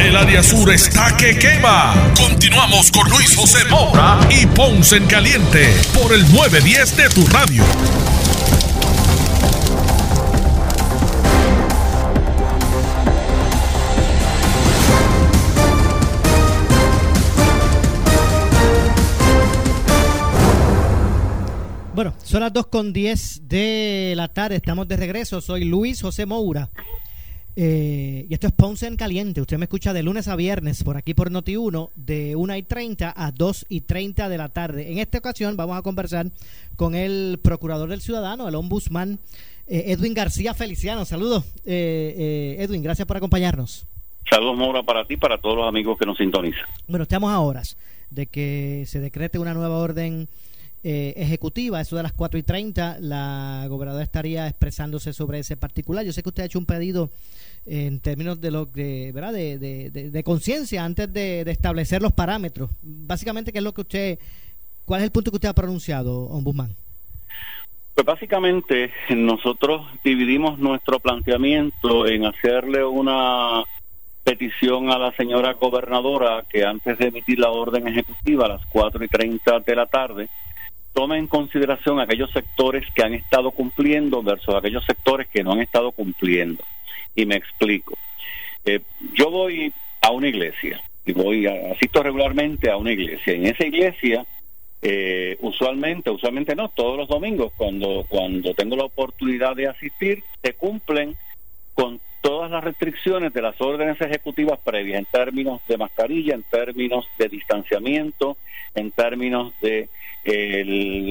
[0.00, 1.94] El área sur está que quema.
[2.16, 7.62] Continuamos con Luis José Moura y Ponce en Caliente por el 910 de tu radio.
[21.94, 25.42] Bueno, son las 2 con 10 de la tarde, estamos de regreso.
[25.42, 26.70] Soy Luis José Moura
[27.56, 29.40] eh, y esto es Ponce en Caliente.
[29.40, 33.12] Usted me escucha de lunes a viernes por aquí por Noti1 de 1 y 30
[33.16, 34.90] a 2 y 30 de la tarde.
[34.92, 36.26] En esta ocasión vamos a conversar
[36.76, 39.18] con el Procurador del Ciudadano, el Ombudsman
[39.66, 41.04] eh, Edwin García Feliciano.
[41.04, 43.86] Saludos, eh, Edwin, gracias por acompañarnos.
[44.28, 46.66] Saludos, Maura, para ti y para todos los amigos que nos sintonizan.
[46.86, 47.76] Bueno, estamos a horas
[48.10, 50.28] de que se decrete una nueva orden
[50.82, 56.04] ejecutiva, eso de las 4 y 30, la gobernadora estaría expresándose sobre ese particular.
[56.04, 57.10] Yo sé que usted ha hecho un pedido
[57.66, 59.32] en términos de lo que, ¿verdad?
[59.32, 62.70] De, de, conciencia antes de, establecer los parámetros.
[62.82, 64.18] Básicamente, ¿qué es lo que usted
[64.90, 66.74] ¿Cuál es el punto que usted ha pronunciado, Ombudsman?
[67.94, 73.62] Pues básicamente nosotros dividimos nuestro planteamiento en hacerle una
[74.24, 79.04] petición a la señora gobernadora que antes de emitir la orden ejecutiva a las 4
[79.04, 80.28] y 30 de la tarde
[80.92, 85.60] tome en consideración aquellos sectores que han estado cumpliendo versus aquellos sectores que no han
[85.60, 86.64] estado cumpliendo.
[87.14, 87.96] Y me explico.
[88.64, 88.80] Eh,
[89.14, 93.34] yo voy a una iglesia y voy a, asisto regularmente a una iglesia.
[93.34, 94.26] En esa iglesia,
[94.82, 100.54] eh, usualmente, usualmente no, todos los domingos, cuando, cuando tengo la oportunidad de asistir, se
[100.54, 101.16] cumplen
[101.74, 107.08] con todas las restricciones de las órdenes ejecutivas previas en términos de mascarilla, en términos
[107.18, 108.36] de distanciamiento,
[108.74, 109.88] en términos de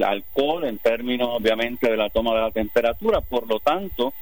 [0.06, 3.22] alcohol, en términos obviamente de la toma de la temperatura.
[3.22, 4.14] Por lo tanto,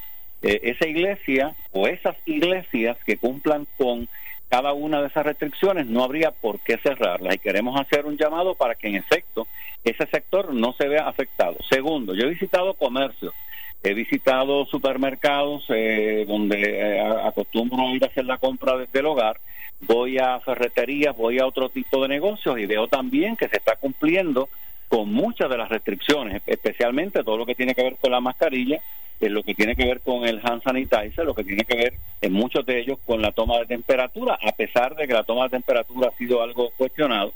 [0.42, 4.08] eh, esa iglesia o esas iglesias que cumplan con
[4.50, 8.56] cada una de esas restricciones no habría por qué cerrarlas y queremos hacer un llamado
[8.56, 9.48] para que en efecto
[9.84, 11.58] ese sector no se vea afectado.
[11.70, 13.34] Segundo, yo he visitado comercios
[13.84, 19.40] He visitado supermercados eh, donde eh, acostumbro ir a hacer la compra desde el hogar.
[19.82, 23.76] Voy a ferreterías, voy a otro tipo de negocios y veo también que se está
[23.76, 24.50] cumpliendo
[24.88, 28.80] con muchas de las restricciones, especialmente todo lo que tiene que ver con la mascarilla,
[29.20, 31.94] en lo que tiene que ver con el hand sanitizer, lo que tiene que ver
[32.22, 35.44] en muchos de ellos con la toma de temperatura, a pesar de que la toma
[35.44, 37.34] de temperatura ha sido algo cuestionado,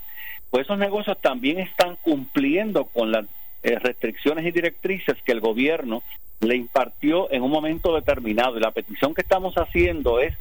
[0.49, 3.25] pues esos negocios también están cumpliendo con las
[3.63, 6.03] eh, restricciones y directrices que el gobierno
[6.39, 8.57] le impartió en un momento determinado.
[8.57, 10.35] Y la petición que estamos haciendo es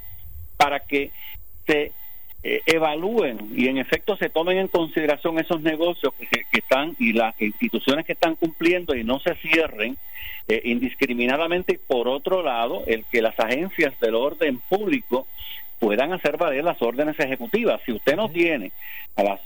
[0.56, 1.10] para que
[1.66, 1.92] se
[2.42, 7.38] eh, evalúen y en efecto se tomen en consideración esos negocios que, están y las
[7.40, 9.98] instituciones que están cumpliendo y no se cierren
[10.48, 11.74] eh, indiscriminadamente.
[11.74, 15.26] Y por otro lado, el que las agencias del orden público
[15.78, 17.80] puedan hacer valer las órdenes ejecutivas.
[17.84, 18.72] Si usted no tiene
[19.16, 19.40] a las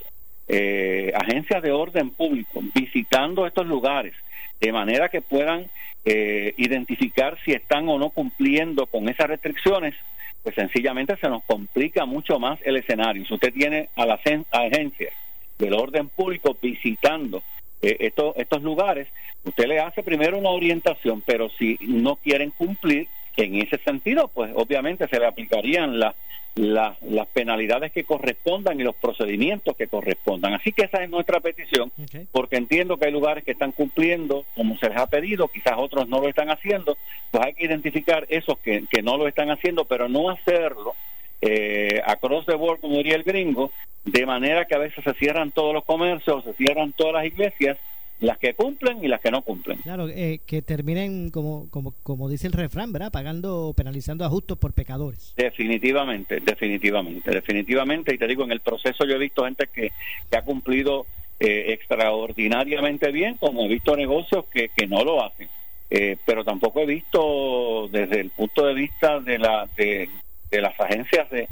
[0.47, 4.13] eh, agencias de orden público visitando estos lugares
[4.59, 5.67] de manera que puedan
[6.05, 9.95] eh, identificar si están o no cumpliendo con esas restricciones,
[10.43, 13.25] pues sencillamente se nos complica mucho más el escenario.
[13.25, 14.19] Si usted tiene a las
[14.51, 15.13] agencias
[15.57, 17.41] del orden público visitando
[17.81, 19.07] eh, estos, estos lugares,
[19.43, 24.51] usted le hace primero una orientación, pero si no quieren cumplir, en ese sentido, pues
[24.55, 26.15] obviamente se le aplicarían las
[26.55, 30.53] las penalidades que correspondan y los procedimientos que correspondan.
[30.53, 31.91] Así que esa es nuestra petición,
[32.31, 36.07] porque entiendo que hay lugares que están cumpliendo como se les ha pedido, quizás otros
[36.07, 36.97] no lo están haciendo,
[37.31, 40.95] pues hay que identificar esos que, que no lo están haciendo, pero no hacerlo
[41.41, 43.71] eh, across the board, como diría el gringo,
[44.05, 47.77] de manera que a veces se cierran todos los comercios, se cierran todas las iglesias
[48.19, 49.77] las que cumplen y las que no cumplen.
[49.79, 53.11] Claro, eh, que terminen, como, como, como dice el refrán, ¿verdad?
[53.11, 55.33] Pagando, penalizando a justos por pecadores.
[55.35, 58.15] Definitivamente, definitivamente, definitivamente.
[58.15, 59.91] Y te digo, en el proceso yo he visto gente que,
[60.29, 61.05] que ha cumplido
[61.39, 65.49] eh, extraordinariamente bien, como he visto negocios que, que no lo hacen.
[65.89, 70.09] Eh, pero tampoco he visto desde el punto de vista de la de,
[70.49, 71.47] de las agencias de,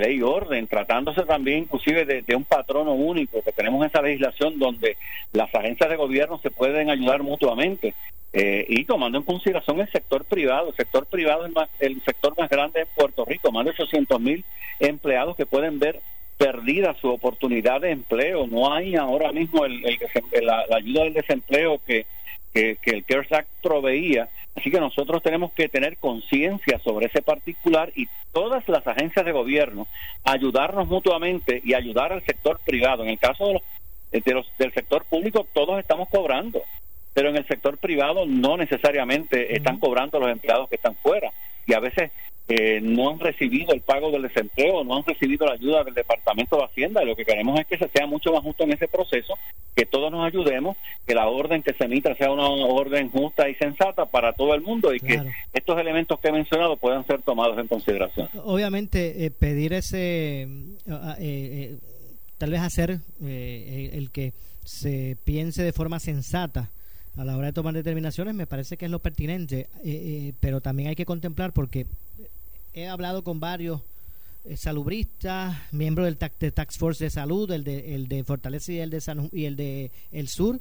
[0.00, 4.96] ley y orden, tratándose también inclusive de, un patrono único, que tenemos esa legislación donde
[5.32, 7.94] las agencias de gobierno se pueden ayudar mutuamente
[8.32, 10.70] eh, y tomando en consideración el sector privado.
[10.70, 14.20] El sector privado es más, el sector más grande en Puerto Rico, más de 800
[14.20, 14.44] mil
[14.80, 16.00] empleados que pueden ver
[16.38, 18.46] perdida su oportunidad de empleo.
[18.46, 19.82] No hay ahora mismo el,
[20.42, 22.06] la, ayuda del desempleo que,
[22.52, 27.22] que, que el CARES Act proveía Así que nosotros tenemos que tener conciencia sobre ese
[27.22, 29.86] particular y todas las agencias de gobierno
[30.24, 33.02] ayudarnos mutuamente y ayudar al sector privado.
[33.02, 33.46] En el caso
[34.10, 36.62] de los, del sector público, todos estamos cobrando,
[37.14, 41.32] pero en el sector privado no necesariamente están cobrando los empleados que están fuera.
[41.66, 42.10] Y a veces
[42.48, 46.56] eh, no han recibido el pago del desempleo, no han recibido la ayuda del Departamento
[46.56, 47.04] de Hacienda.
[47.04, 49.34] Lo que queremos es que se sea mucho más justo en ese proceso,
[49.76, 50.76] que todos nos ayudemos,
[51.06, 54.60] que la orden que se emita sea una orden justa y sensata para todo el
[54.60, 58.28] mundo y que estos elementos que he mencionado puedan ser tomados en consideración.
[58.44, 60.48] Obviamente, eh, pedir ese,
[61.20, 61.78] eh,
[62.38, 64.32] tal vez hacer el que
[64.64, 66.70] se piense de forma sensata
[67.16, 69.68] a la hora de tomar determinaciones me parece que es lo pertinente,
[70.40, 71.86] pero también hay que contemplar porque
[72.74, 73.80] he hablado con varios
[74.44, 76.16] eh, salubristas, miembros del
[76.52, 79.56] Tax Force de Salud, el de, el de Fortaleza y el de San, y el
[79.56, 80.60] de El Sur,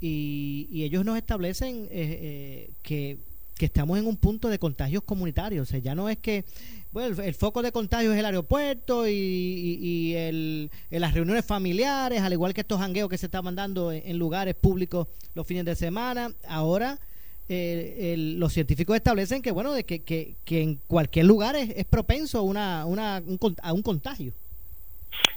[0.00, 3.18] y, ellos nos establecen eh, eh, que,
[3.54, 5.68] que, estamos en un punto de contagios comunitarios.
[5.68, 6.44] O sea, ya no es que
[6.90, 12.32] bueno, el, foco de contagio es el aeropuerto y, y, el, las reuniones familiares, al
[12.32, 16.34] igual que estos jangueos que se estaban dando en lugares públicos los fines de semana.
[16.48, 16.98] Ahora
[17.48, 22.42] eh, los científicos establecen que bueno de que, que, en cualquier lugar es, propenso a
[22.42, 24.32] una, una un, a un contagio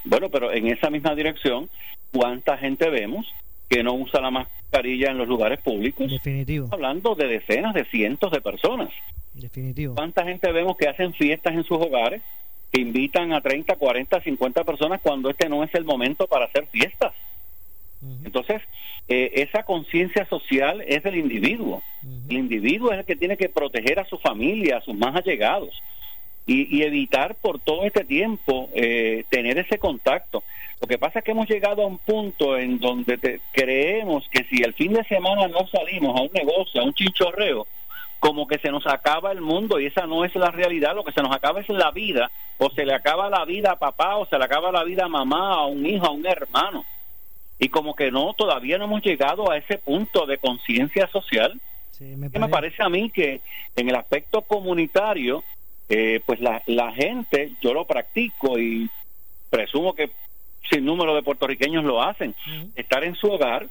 [0.04, 1.70] bueno pero en esa misma dirección
[2.12, 3.26] cuánta gente vemos
[3.70, 6.10] que no usa la mascarilla en los lugares públicos.
[6.10, 6.70] Definitivo.
[6.72, 8.90] Hablando de decenas, de cientos de personas.
[9.34, 9.96] Definitivo.
[9.96, 12.22] ¿Cuánta gente vemos que hacen fiestas en sus hogares,
[12.72, 16.68] que invitan a 30, 40, 50 personas cuando este no es el momento para hacer
[16.68, 17.14] fiestas?
[18.24, 18.62] Entonces,
[19.08, 21.84] eh, esa conciencia social es del individuo.
[22.30, 25.82] El individuo es el que tiene que proteger a su familia, a sus más allegados.
[26.48, 30.44] Y, evitar por todo este tiempo eh, tener ese contacto.
[30.80, 34.62] Lo que pasa es que hemos llegado a un punto en donde creemos que si
[34.62, 37.66] el fin de semana no salimos a un negocio, a un chinchorreo,
[38.20, 41.12] como que se nos acaba el mundo y esa no es la realidad, lo que
[41.12, 42.30] se nos acaba es la vida,
[42.60, 45.10] o se le acaba la vida a papá, o se le acaba la vida a
[45.10, 46.86] mamá, a un hijo, a un hermano.
[47.60, 51.60] Y como que no, todavía no hemos llegado a ese punto de conciencia social.
[52.00, 53.42] me, me parece a mí que
[53.76, 55.44] en el aspecto comunitario,
[55.88, 58.90] eh, pues la, la gente, yo lo practico y
[59.50, 60.10] presumo que
[60.70, 62.36] sin número de puertorriqueños lo hacen,
[62.76, 63.68] estar en su hogar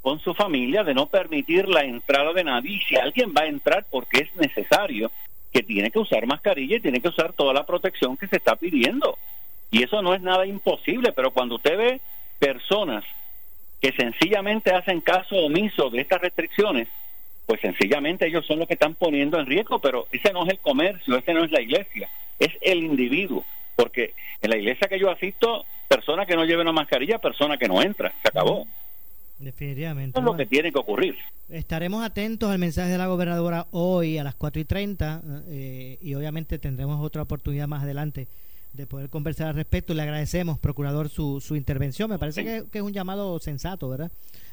[0.00, 3.48] con su familia, de no permitir la entrada de nadie, y si alguien va a
[3.48, 5.10] entrar porque es necesario,
[5.52, 8.56] que tiene que usar mascarilla y tiene que usar toda la protección que se está
[8.56, 9.18] pidiendo.
[9.70, 12.00] Y eso no es nada imposible, pero cuando usted ve
[12.38, 13.04] personas
[13.80, 16.88] que sencillamente hacen caso omiso de estas restricciones,
[17.46, 20.58] pues sencillamente ellos son los que están poniendo en riesgo, pero ese no es el
[20.58, 22.08] comercio, ese no es la iglesia,
[22.38, 23.44] es el individuo,
[23.76, 27.68] porque en la iglesia que yo asisto, persona que no lleve una mascarilla, persona que
[27.68, 28.66] no entra, se acabó.
[29.38, 30.18] Definitivamente.
[30.18, 31.16] Eso es lo que tiene que ocurrir.
[31.48, 36.14] Estaremos atentos al mensaje de la gobernadora hoy a las 4 y 30 eh, y
[36.14, 38.26] obviamente tendremos otra oportunidad más adelante
[38.78, 39.92] de poder conversar al respecto.
[39.92, 42.08] Le agradecemos, procurador, su, su intervención.
[42.08, 44.10] Me parece que, que, es un llamado sensato, ¿verdad?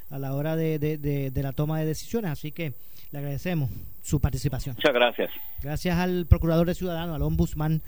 [0.10, 2.32] a la hora de, de, la toma de decisiones.
[2.32, 2.74] Así que
[3.12, 3.70] le agradecemos
[4.02, 4.76] su participación.
[4.76, 5.32] Muchas gracias.
[5.62, 7.82] Gracias al Procurador de Ciudadanos, al Ombudsman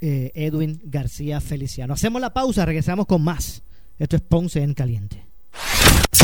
[0.00, 1.94] eh, Edwin García Feliciano.
[1.94, 3.62] Hacemos la pausa, regresamos con más.
[3.98, 5.24] Esto es Ponce en Caliente.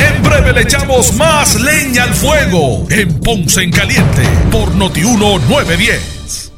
[0.01, 6.58] En breve le echamos más leña al fuego en Ponce en Caliente por Notiuno 910.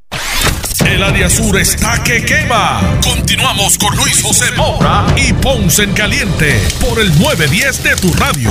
[0.85, 2.99] El área sur está que quema.
[3.03, 8.49] Continuamos con Luis José Moura y Ponce en Caliente por el 910 de tu radio.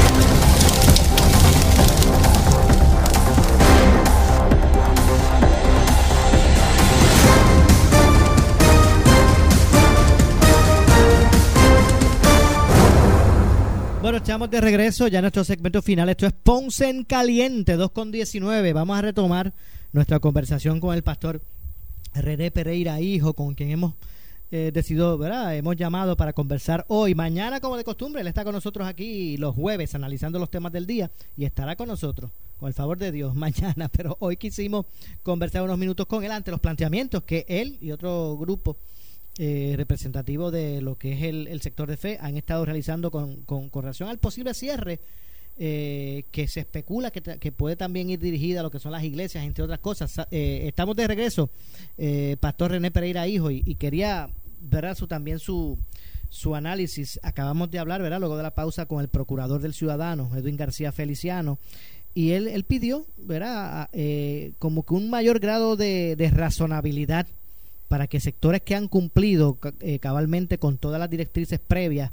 [14.01, 16.09] Bueno, estamos de regreso ya en nuestro segmento final.
[16.09, 18.73] Esto es Ponce en Caliente, 2 con 19.
[18.73, 19.53] Vamos a retomar
[19.93, 21.43] nuestra conversación con el pastor
[22.15, 23.95] René Pereira, hijo, con quien hemos
[24.53, 25.57] eh, decidido, ¿verdad?
[25.57, 27.15] Hemos llamado para conversar hoy.
[27.15, 30.87] Mañana, como de costumbre, él está con nosotros aquí los jueves analizando los temas del
[30.87, 33.89] día y estará con nosotros, con el favor de Dios, mañana.
[33.89, 34.87] Pero hoy quisimos
[35.23, 38.77] conversar unos minutos con él ante los planteamientos que él y otro grupo
[39.39, 43.69] eh, representativo de lo que es el, sector de fe han estado realizando con, con,
[43.69, 44.99] con relación al posible cierre
[45.63, 49.45] eh, que se especula que, puede también ir dirigida a lo que son las iglesias,
[49.45, 50.27] entre otras cosas.
[50.31, 51.51] Eh, estamos de regreso,
[51.99, 54.31] eh, Pastor René Pereira Hijo, y, quería
[54.63, 55.77] ver su, también su,
[56.31, 57.21] su análisis.
[57.23, 58.21] Acabamos de hablar, ¿verdad?
[58.21, 61.59] Luego de la pausa con el procurador del ciudadano, Edwin García Feliciano,
[62.15, 63.91] y él, él pidió, ¿verdad?
[64.59, 67.27] como que un mayor grado de, de razonabilidad
[67.89, 69.59] para que sectores que han cumplido
[70.01, 72.13] cabalmente con todas las directrices previas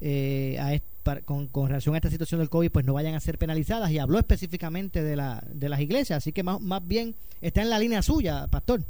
[0.00, 0.72] a
[1.06, 3.90] este con, relación a esta situación del COVID, pues no vayan a ser penalizadas.
[3.90, 7.70] Y habló específicamente de, la, de las iglesias, así que más, más bien está en
[7.70, 8.80] la línea suya, pastor.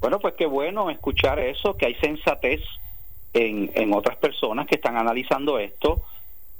[0.00, 2.60] Bueno, pues qué bueno escuchar eso, que hay sensatez
[3.32, 6.02] en, en otras personas que están analizando esto.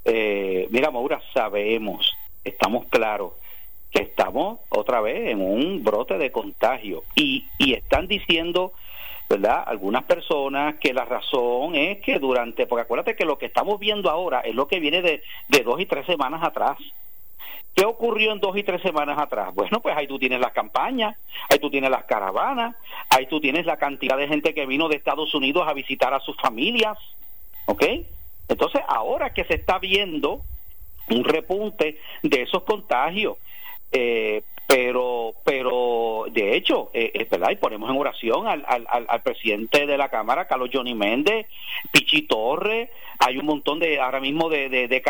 [0.04, 2.12] Eh, mira, Maura, sabemos,
[2.44, 3.32] estamos claros
[3.90, 8.72] que estamos otra vez en un brote de contagio y, y están diciendo
[9.32, 9.64] ¿verdad?
[9.66, 14.10] Algunas personas que la razón es que durante, porque acuérdate que lo que estamos viendo
[14.10, 16.76] ahora es lo que viene de, de dos y tres semanas atrás.
[17.74, 19.54] ¿Qué ocurrió en dos y tres semanas atrás?
[19.54, 21.16] Bueno, pues ahí tú tienes las campañas,
[21.48, 22.76] ahí tú tienes las caravanas,
[23.08, 26.20] ahí tú tienes la cantidad de gente que vino de Estados Unidos a visitar a
[26.20, 26.98] sus familias,
[27.64, 27.84] ¿ok?
[28.48, 30.42] Entonces, ahora que se está viendo
[31.08, 33.38] un repunte de esos contagios,
[33.92, 34.42] eh,
[34.72, 39.86] pero pero de hecho eh, es verdad y ponemos en oración al, al, al, presidente
[39.86, 41.46] de la cámara Carlos Johnny Méndez
[41.90, 42.88] Pichi Torres.
[43.18, 45.02] Hay un montón de ahora mismo de de, de,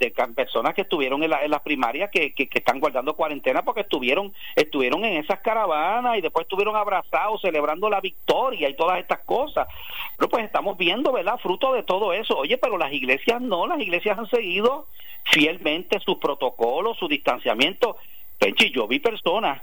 [0.00, 3.64] de personas que estuvieron en, la, en las primarias que, que, que, están guardando cuarentena
[3.64, 8.98] porque estuvieron estuvieron en esas caravanas y después estuvieron abrazados celebrando la victoria y todas
[8.98, 9.68] estas cosas.
[10.16, 12.36] Pero pues estamos viendo verdad fruto de todo eso.
[12.36, 14.88] Oye pero las iglesias no las iglesias han seguido
[15.30, 17.96] fielmente sus protocolos su distanciamiento
[18.38, 19.62] Penchi, yo vi personas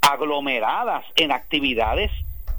[0.00, 2.10] aglomeradas en actividades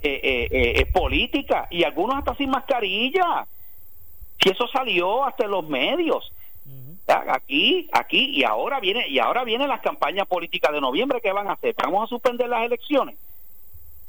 [0.01, 3.47] eh, eh, eh, políticas y algunos hasta sin mascarilla.
[4.41, 6.31] Si eso salió hasta en los medios.
[7.05, 11.49] Aquí, aquí y ahora viene y ahora vienen las campañas políticas de noviembre que van
[11.49, 11.75] a hacer.
[11.83, 13.17] Vamos a suspender las elecciones.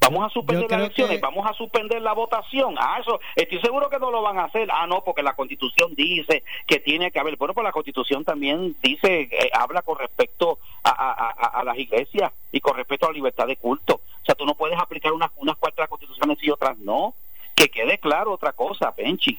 [0.05, 2.75] Vamos a suspender las elecciones, vamos a suspender la votación.
[2.79, 4.69] Ah, eso, estoy seguro que no lo van a hacer.
[4.71, 7.37] Ah, no, porque la Constitución dice que tiene que haber.
[7.37, 12.33] Bueno, pues la Constitución también dice, eh, habla con respecto a, a, a, las iglesias
[12.53, 13.95] y con respecto a la libertad de culto.
[13.95, 17.15] O sea, tú no puedes aplicar unas, unas cuantas constituciones y otras no.
[17.55, 19.39] Que quede claro otra cosa, Penchi.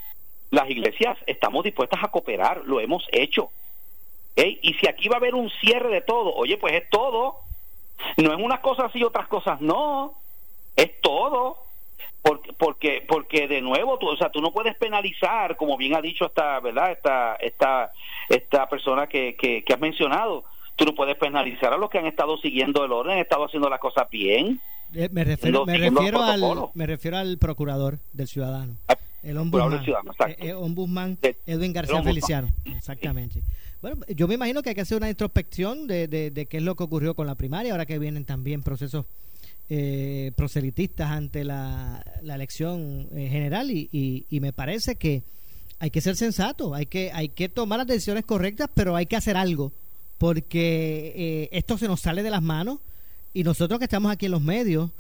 [0.50, 3.50] Las iglesias estamos dispuestas a cooperar, lo hemos hecho.
[4.36, 7.42] Y si aquí va a haber un cierre de todo, oye, pues es todo.
[8.18, 10.25] No es unas cosas y otras cosas no
[10.76, 11.58] es todo.
[12.22, 16.02] Porque porque porque de nuevo tú o sea tú no puedes penalizar como bien ha
[16.02, 17.94] dicho esta verdad esta esta
[18.30, 20.44] esta persona que, que, has mencionado.
[20.76, 23.70] Tú no puedes penalizar a los que han estado siguiendo el orden han estado haciendo
[23.70, 24.60] las cosas bien.
[24.96, 26.42] Eh, me refiero, me refiero al
[26.74, 28.74] me refiero al procurador del ciudadano.
[28.88, 29.84] Ah, el ombudsman,
[30.28, 32.48] eh, eh, ombudsman Edwin García Feliciano.
[32.66, 33.44] Exactamente.
[33.82, 36.64] Bueno, yo me imagino que hay que hacer una introspección de, de, de qué es
[36.64, 39.06] lo que ocurrió con la primaria, ahora que vienen también procesos
[39.70, 43.90] eh, proselitistas ante la, elección eh, general y,
[44.30, 45.24] y, me parece que
[45.80, 49.16] hay que ser sensato, hay que, hay que tomar las decisiones correctas, pero hay que
[49.16, 49.74] hacer algo,
[50.18, 52.80] porque eh, esto se nos sale de las manos
[53.34, 54.92] y nosotros que estamos aquí en los medios,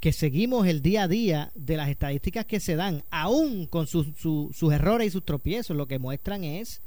[0.00, 4.08] que seguimos el día a día de las estadísticas que se dan, aún con sus,
[4.16, 6.82] sus errores y sus tropiezos, lo que muestran es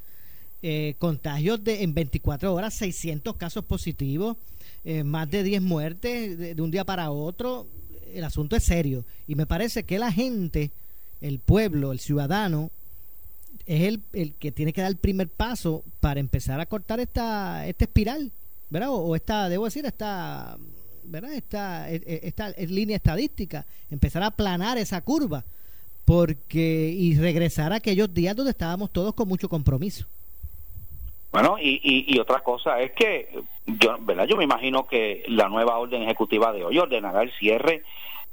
[0.63, 4.37] eh, contagios de en 24 horas, 600 casos positivos,
[4.83, 7.67] eh, más de 10 muertes de, un día para otro,
[8.13, 9.05] el asunto es serio.
[9.27, 10.71] Y me parece que la gente,
[11.21, 12.71] el pueblo, el ciudadano,
[13.65, 17.67] es el, el que tiene que dar el primer paso para empezar a cortar esta,
[17.67, 18.31] esta espiral,
[18.69, 18.89] ¿verdad?
[18.91, 20.57] O, esta, debo decir, esta,
[21.03, 21.33] ¿verdad?
[21.33, 25.45] Esta, e, e, esta, esta línea estadística, empezar a aplanar esa curva
[26.05, 30.07] porque y regresar a aquellos días donde estábamos todos con mucho compromiso.
[31.31, 33.29] Bueno, y, y, otra cosa es que
[33.65, 34.27] yo, ¿verdad?
[34.27, 37.83] yo me imagino que la nueva orden ejecutiva de hoy ordenará el cierre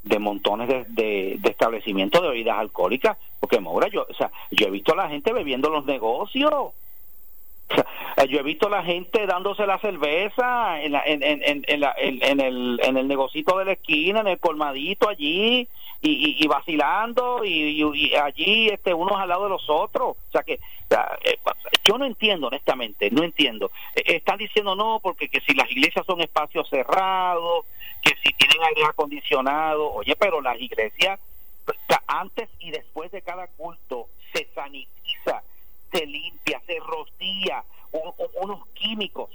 [0.02, 4.70] de montones de, de, establecimientos de bebidas alcohólicas, porque Maura, yo, o sea, yo he
[4.70, 6.72] visto a la gente bebiendo los negocios.
[8.28, 12.40] yo he visto a la gente dándose la cerveza en, en, en, en, la, en,
[12.40, 15.68] el, en el negocito de la esquina, en el colmadito allí,
[16.00, 20.16] y, y, vacilando, y, y, allí este, unos al lado de los otros.
[20.16, 21.38] O sea que eh,
[21.84, 23.70] yo no entiendo, honestamente, no entiendo.
[23.94, 27.66] Eh, están diciendo no, porque que si las iglesias son espacios cerrados,
[28.02, 31.18] que si tienen aire acondicionado, oye, pero las iglesias,
[32.06, 35.42] antes y después de cada culto, se sanitiza,
[35.90, 37.64] se limpia, se rocía
[38.40, 39.30] unos químicos.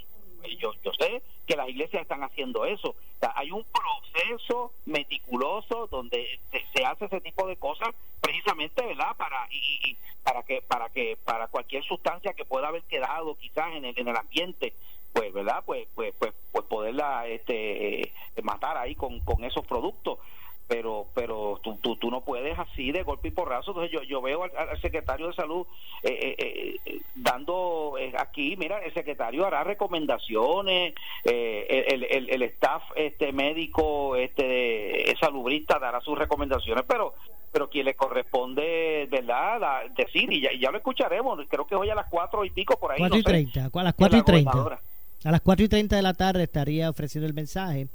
[0.58, 2.94] Yo, yo sé que las iglesias están haciendo eso.
[3.34, 6.38] hay un proceso meticuloso donde
[6.74, 9.16] se, hace ese tipo de cosas precisamente, ¿verdad?
[9.16, 13.84] Para y, para que para que para cualquier sustancia que pueda haber quedado quizás en
[13.84, 14.72] el, en el ambiente,
[15.12, 15.62] pues, ¿verdad?
[15.66, 20.18] Pues pues pues, pues poderla este eh, matar ahí con con esos productos
[20.66, 23.72] pero pero tú, tú, tú, no puedes así de golpe y porrazo.
[23.72, 25.66] Entonces yo yo veo al, secretario de salud
[26.02, 30.94] eh, eh, eh dando eh, aquí mira el secretario hará recomendaciones
[31.24, 37.14] eh, el, el, el, staff este médico este salubrista dará sus recomendaciones pero
[37.52, 41.94] pero quien le corresponde verdad decir y ya, ya, lo escucharemos creo que hoy a
[41.94, 44.80] las cuatro y pico por ahí cuatro y treinta a las cuatro y treinta.
[45.24, 47.88] a las cuatro y treinta de la tarde estaría ofreciendo el mensaje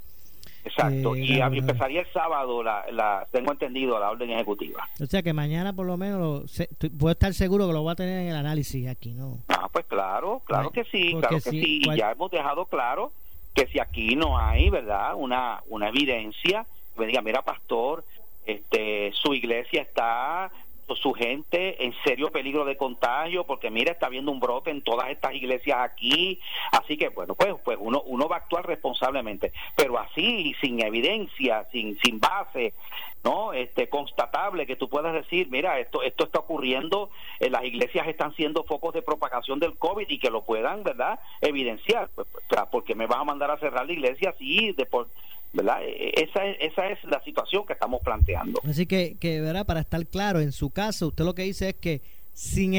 [0.64, 4.88] Exacto, eh, y empezaría el sábado, la, la, tengo entendido, la orden ejecutiva.
[5.00, 6.62] O sea que mañana por lo menos
[6.98, 9.38] puedo estar seguro que lo va a tener en el análisis aquí, ¿no?
[9.48, 13.12] Ah, pues claro, claro que sí, claro que sí, y ya hemos dejado claro
[13.54, 15.14] que si aquí no hay, ¿verdad?
[15.16, 18.04] Una, una evidencia, me diga, mira, pastor,
[18.46, 20.50] este, su iglesia está
[20.96, 25.10] su gente en serio peligro de contagio porque mira está habiendo un brote en todas
[25.10, 26.40] estas iglesias aquí.
[26.72, 29.52] Así que bueno pues pues uno uno va a actuar responsablemente.
[29.76, 32.74] Pero así sin evidencia sin sin base
[33.22, 38.08] no este constatable que tú puedas decir mira esto esto está ocurriendo en las iglesias
[38.08, 42.08] están siendo focos de propagación del covid y que lo puedan verdad evidenciar.
[42.14, 45.08] Pues, pues porque me vas a mandar a cerrar la iglesia así de por
[45.52, 45.82] ¿verdad?
[45.82, 48.60] E, e, esa es, esa es la situación que estamos planteando.
[48.68, 49.66] Así que, que ¿verdad?
[49.66, 52.00] para estar claro, en su caso, usted lo que dice es que
[52.32, 52.74] sin,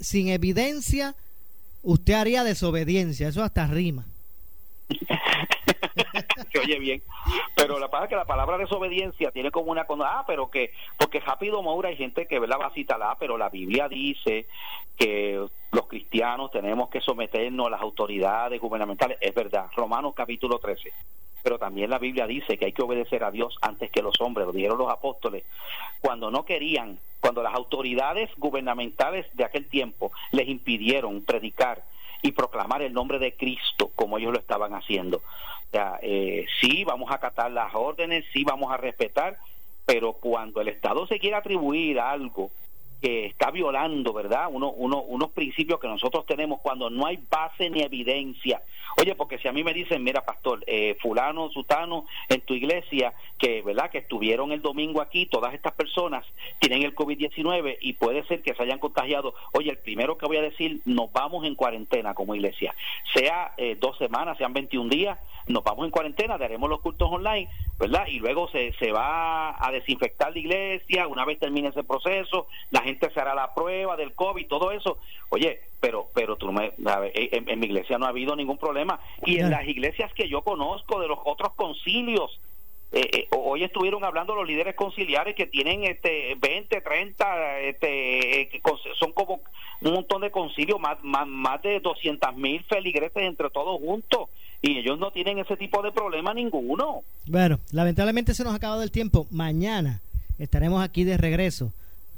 [0.00, 1.14] sin evidencia,
[1.82, 4.06] usted haría desobediencia, eso hasta rima.
[6.52, 7.02] Se oye bien,
[7.54, 11.62] pero la pasa que la palabra desobediencia tiene como una ah, pero que porque rápido
[11.62, 14.46] Maura hay gente que la va a citar, ah, pero la Biblia dice
[14.96, 20.92] que los cristianos tenemos que someternos a las autoridades gubernamentales, es verdad, Romanos capítulo 13
[21.48, 24.46] pero también la Biblia dice que hay que obedecer a Dios antes que los hombres,
[24.46, 25.44] lo dijeron los apóstoles,
[25.98, 31.82] cuando no querían, cuando las autoridades gubernamentales de aquel tiempo les impidieron predicar
[32.20, 35.22] y proclamar el nombre de Cristo como ellos lo estaban haciendo.
[35.72, 39.38] O eh, sí, vamos a acatar las órdenes, sí, vamos a respetar,
[39.86, 42.50] pero cuando el Estado se quiere atribuir algo
[43.00, 44.48] que está violando, ¿verdad?
[44.50, 48.62] Uno, uno, unos principios que nosotros tenemos cuando no hay base ni evidencia.
[49.00, 53.14] Oye, porque si a mí me dicen, mira, pastor, eh, fulano, sutano, en tu iglesia,
[53.38, 53.90] que, ¿verdad?
[53.90, 56.24] Que estuvieron el domingo aquí, todas estas personas
[56.58, 59.34] tienen el COVID-19 y puede ser que se hayan contagiado.
[59.52, 62.74] Oye, el primero que voy a decir, nos vamos en cuarentena como iglesia.
[63.14, 65.18] Sea eh, dos semanas, sean 21 días,
[65.48, 68.06] nos vamos en cuarentena, daremos los cultos online, ¿verdad?
[68.06, 72.82] Y luego se, se va a desinfectar la iglesia, una vez termine ese proceso, la
[72.82, 74.98] gente se hará la prueba del COVID, todo eso.
[75.30, 79.00] Oye, pero pero tú me, en, mi iglesia no ha habido ningún problema.
[79.24, 82.40] Y en las iglesias que yo conozco de los otros concilios,
[82.90, 88.62] eh, eh, hoy estuvieron hablando los líderes conciliares que tienen este 20, 30, este, eh,
[88.98, 89.40] son como
[89.82, 94.30] un montón de concilios, más, más, más de 200 mil feligreses entre todos juntos
[94.62, 97.02] y ellos no tienen ese tipo de problema ninguno.
[97.26, 99.26] Bueno, lamentablemente se nos ha acabado el tiempo.
[99.30, 100.00] Mañana
[100.38, 101.72] estaremos aquí de regreso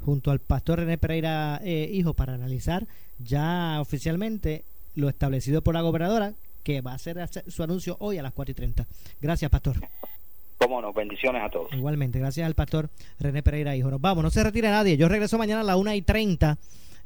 [0.05, 2.87] junto al pastor René Pereira eh, Hijo para analizar
[3.19, 4.65] ya oficialmente
[4.97, 6.33] lo establecido por la gobernadora
[6.63, 7.19] que va a hacer
[7.49, 8.87] su anuncio hoy a las 4 y 30.
[9.21, 9.77] Gracias, pastor.
[10.59, 11.73] Cómo no, bendiciones a todos.
[11.73, 13.91] Igualmente, gracias al pastor René Pereira Hijo.
[13.91, 14.97] Nos vamos, no se retire nadie.
[14.97, 16.59] Yo regreso mañana a las 1 y 30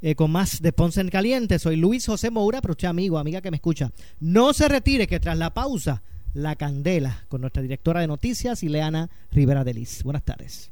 [0.04, 1.58] eh, con más de Ponce en Caliente.
[1.58, 3.90] Soy Luis José Moura, pero usted amigo, amiga que me escucha.
[4.20, 6.02] No se retire, que tras la pausa,
[6.34, 10.02] la candela con nuestra directora de noticias, Ileana Rivera Delis.
[10.02, 10.70] Buenas tardes.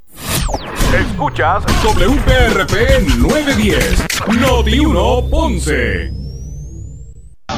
[0.95, 4.05] Escuchas WPRP 910,
[4.39, 6.11] Noti 1 Ponce.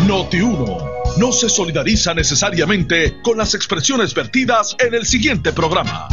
[0.08, 0.78] Noti 1
[1.18, 6.08] no se solidariza necesariamente con las expresiones vertidas en el siguiente programa.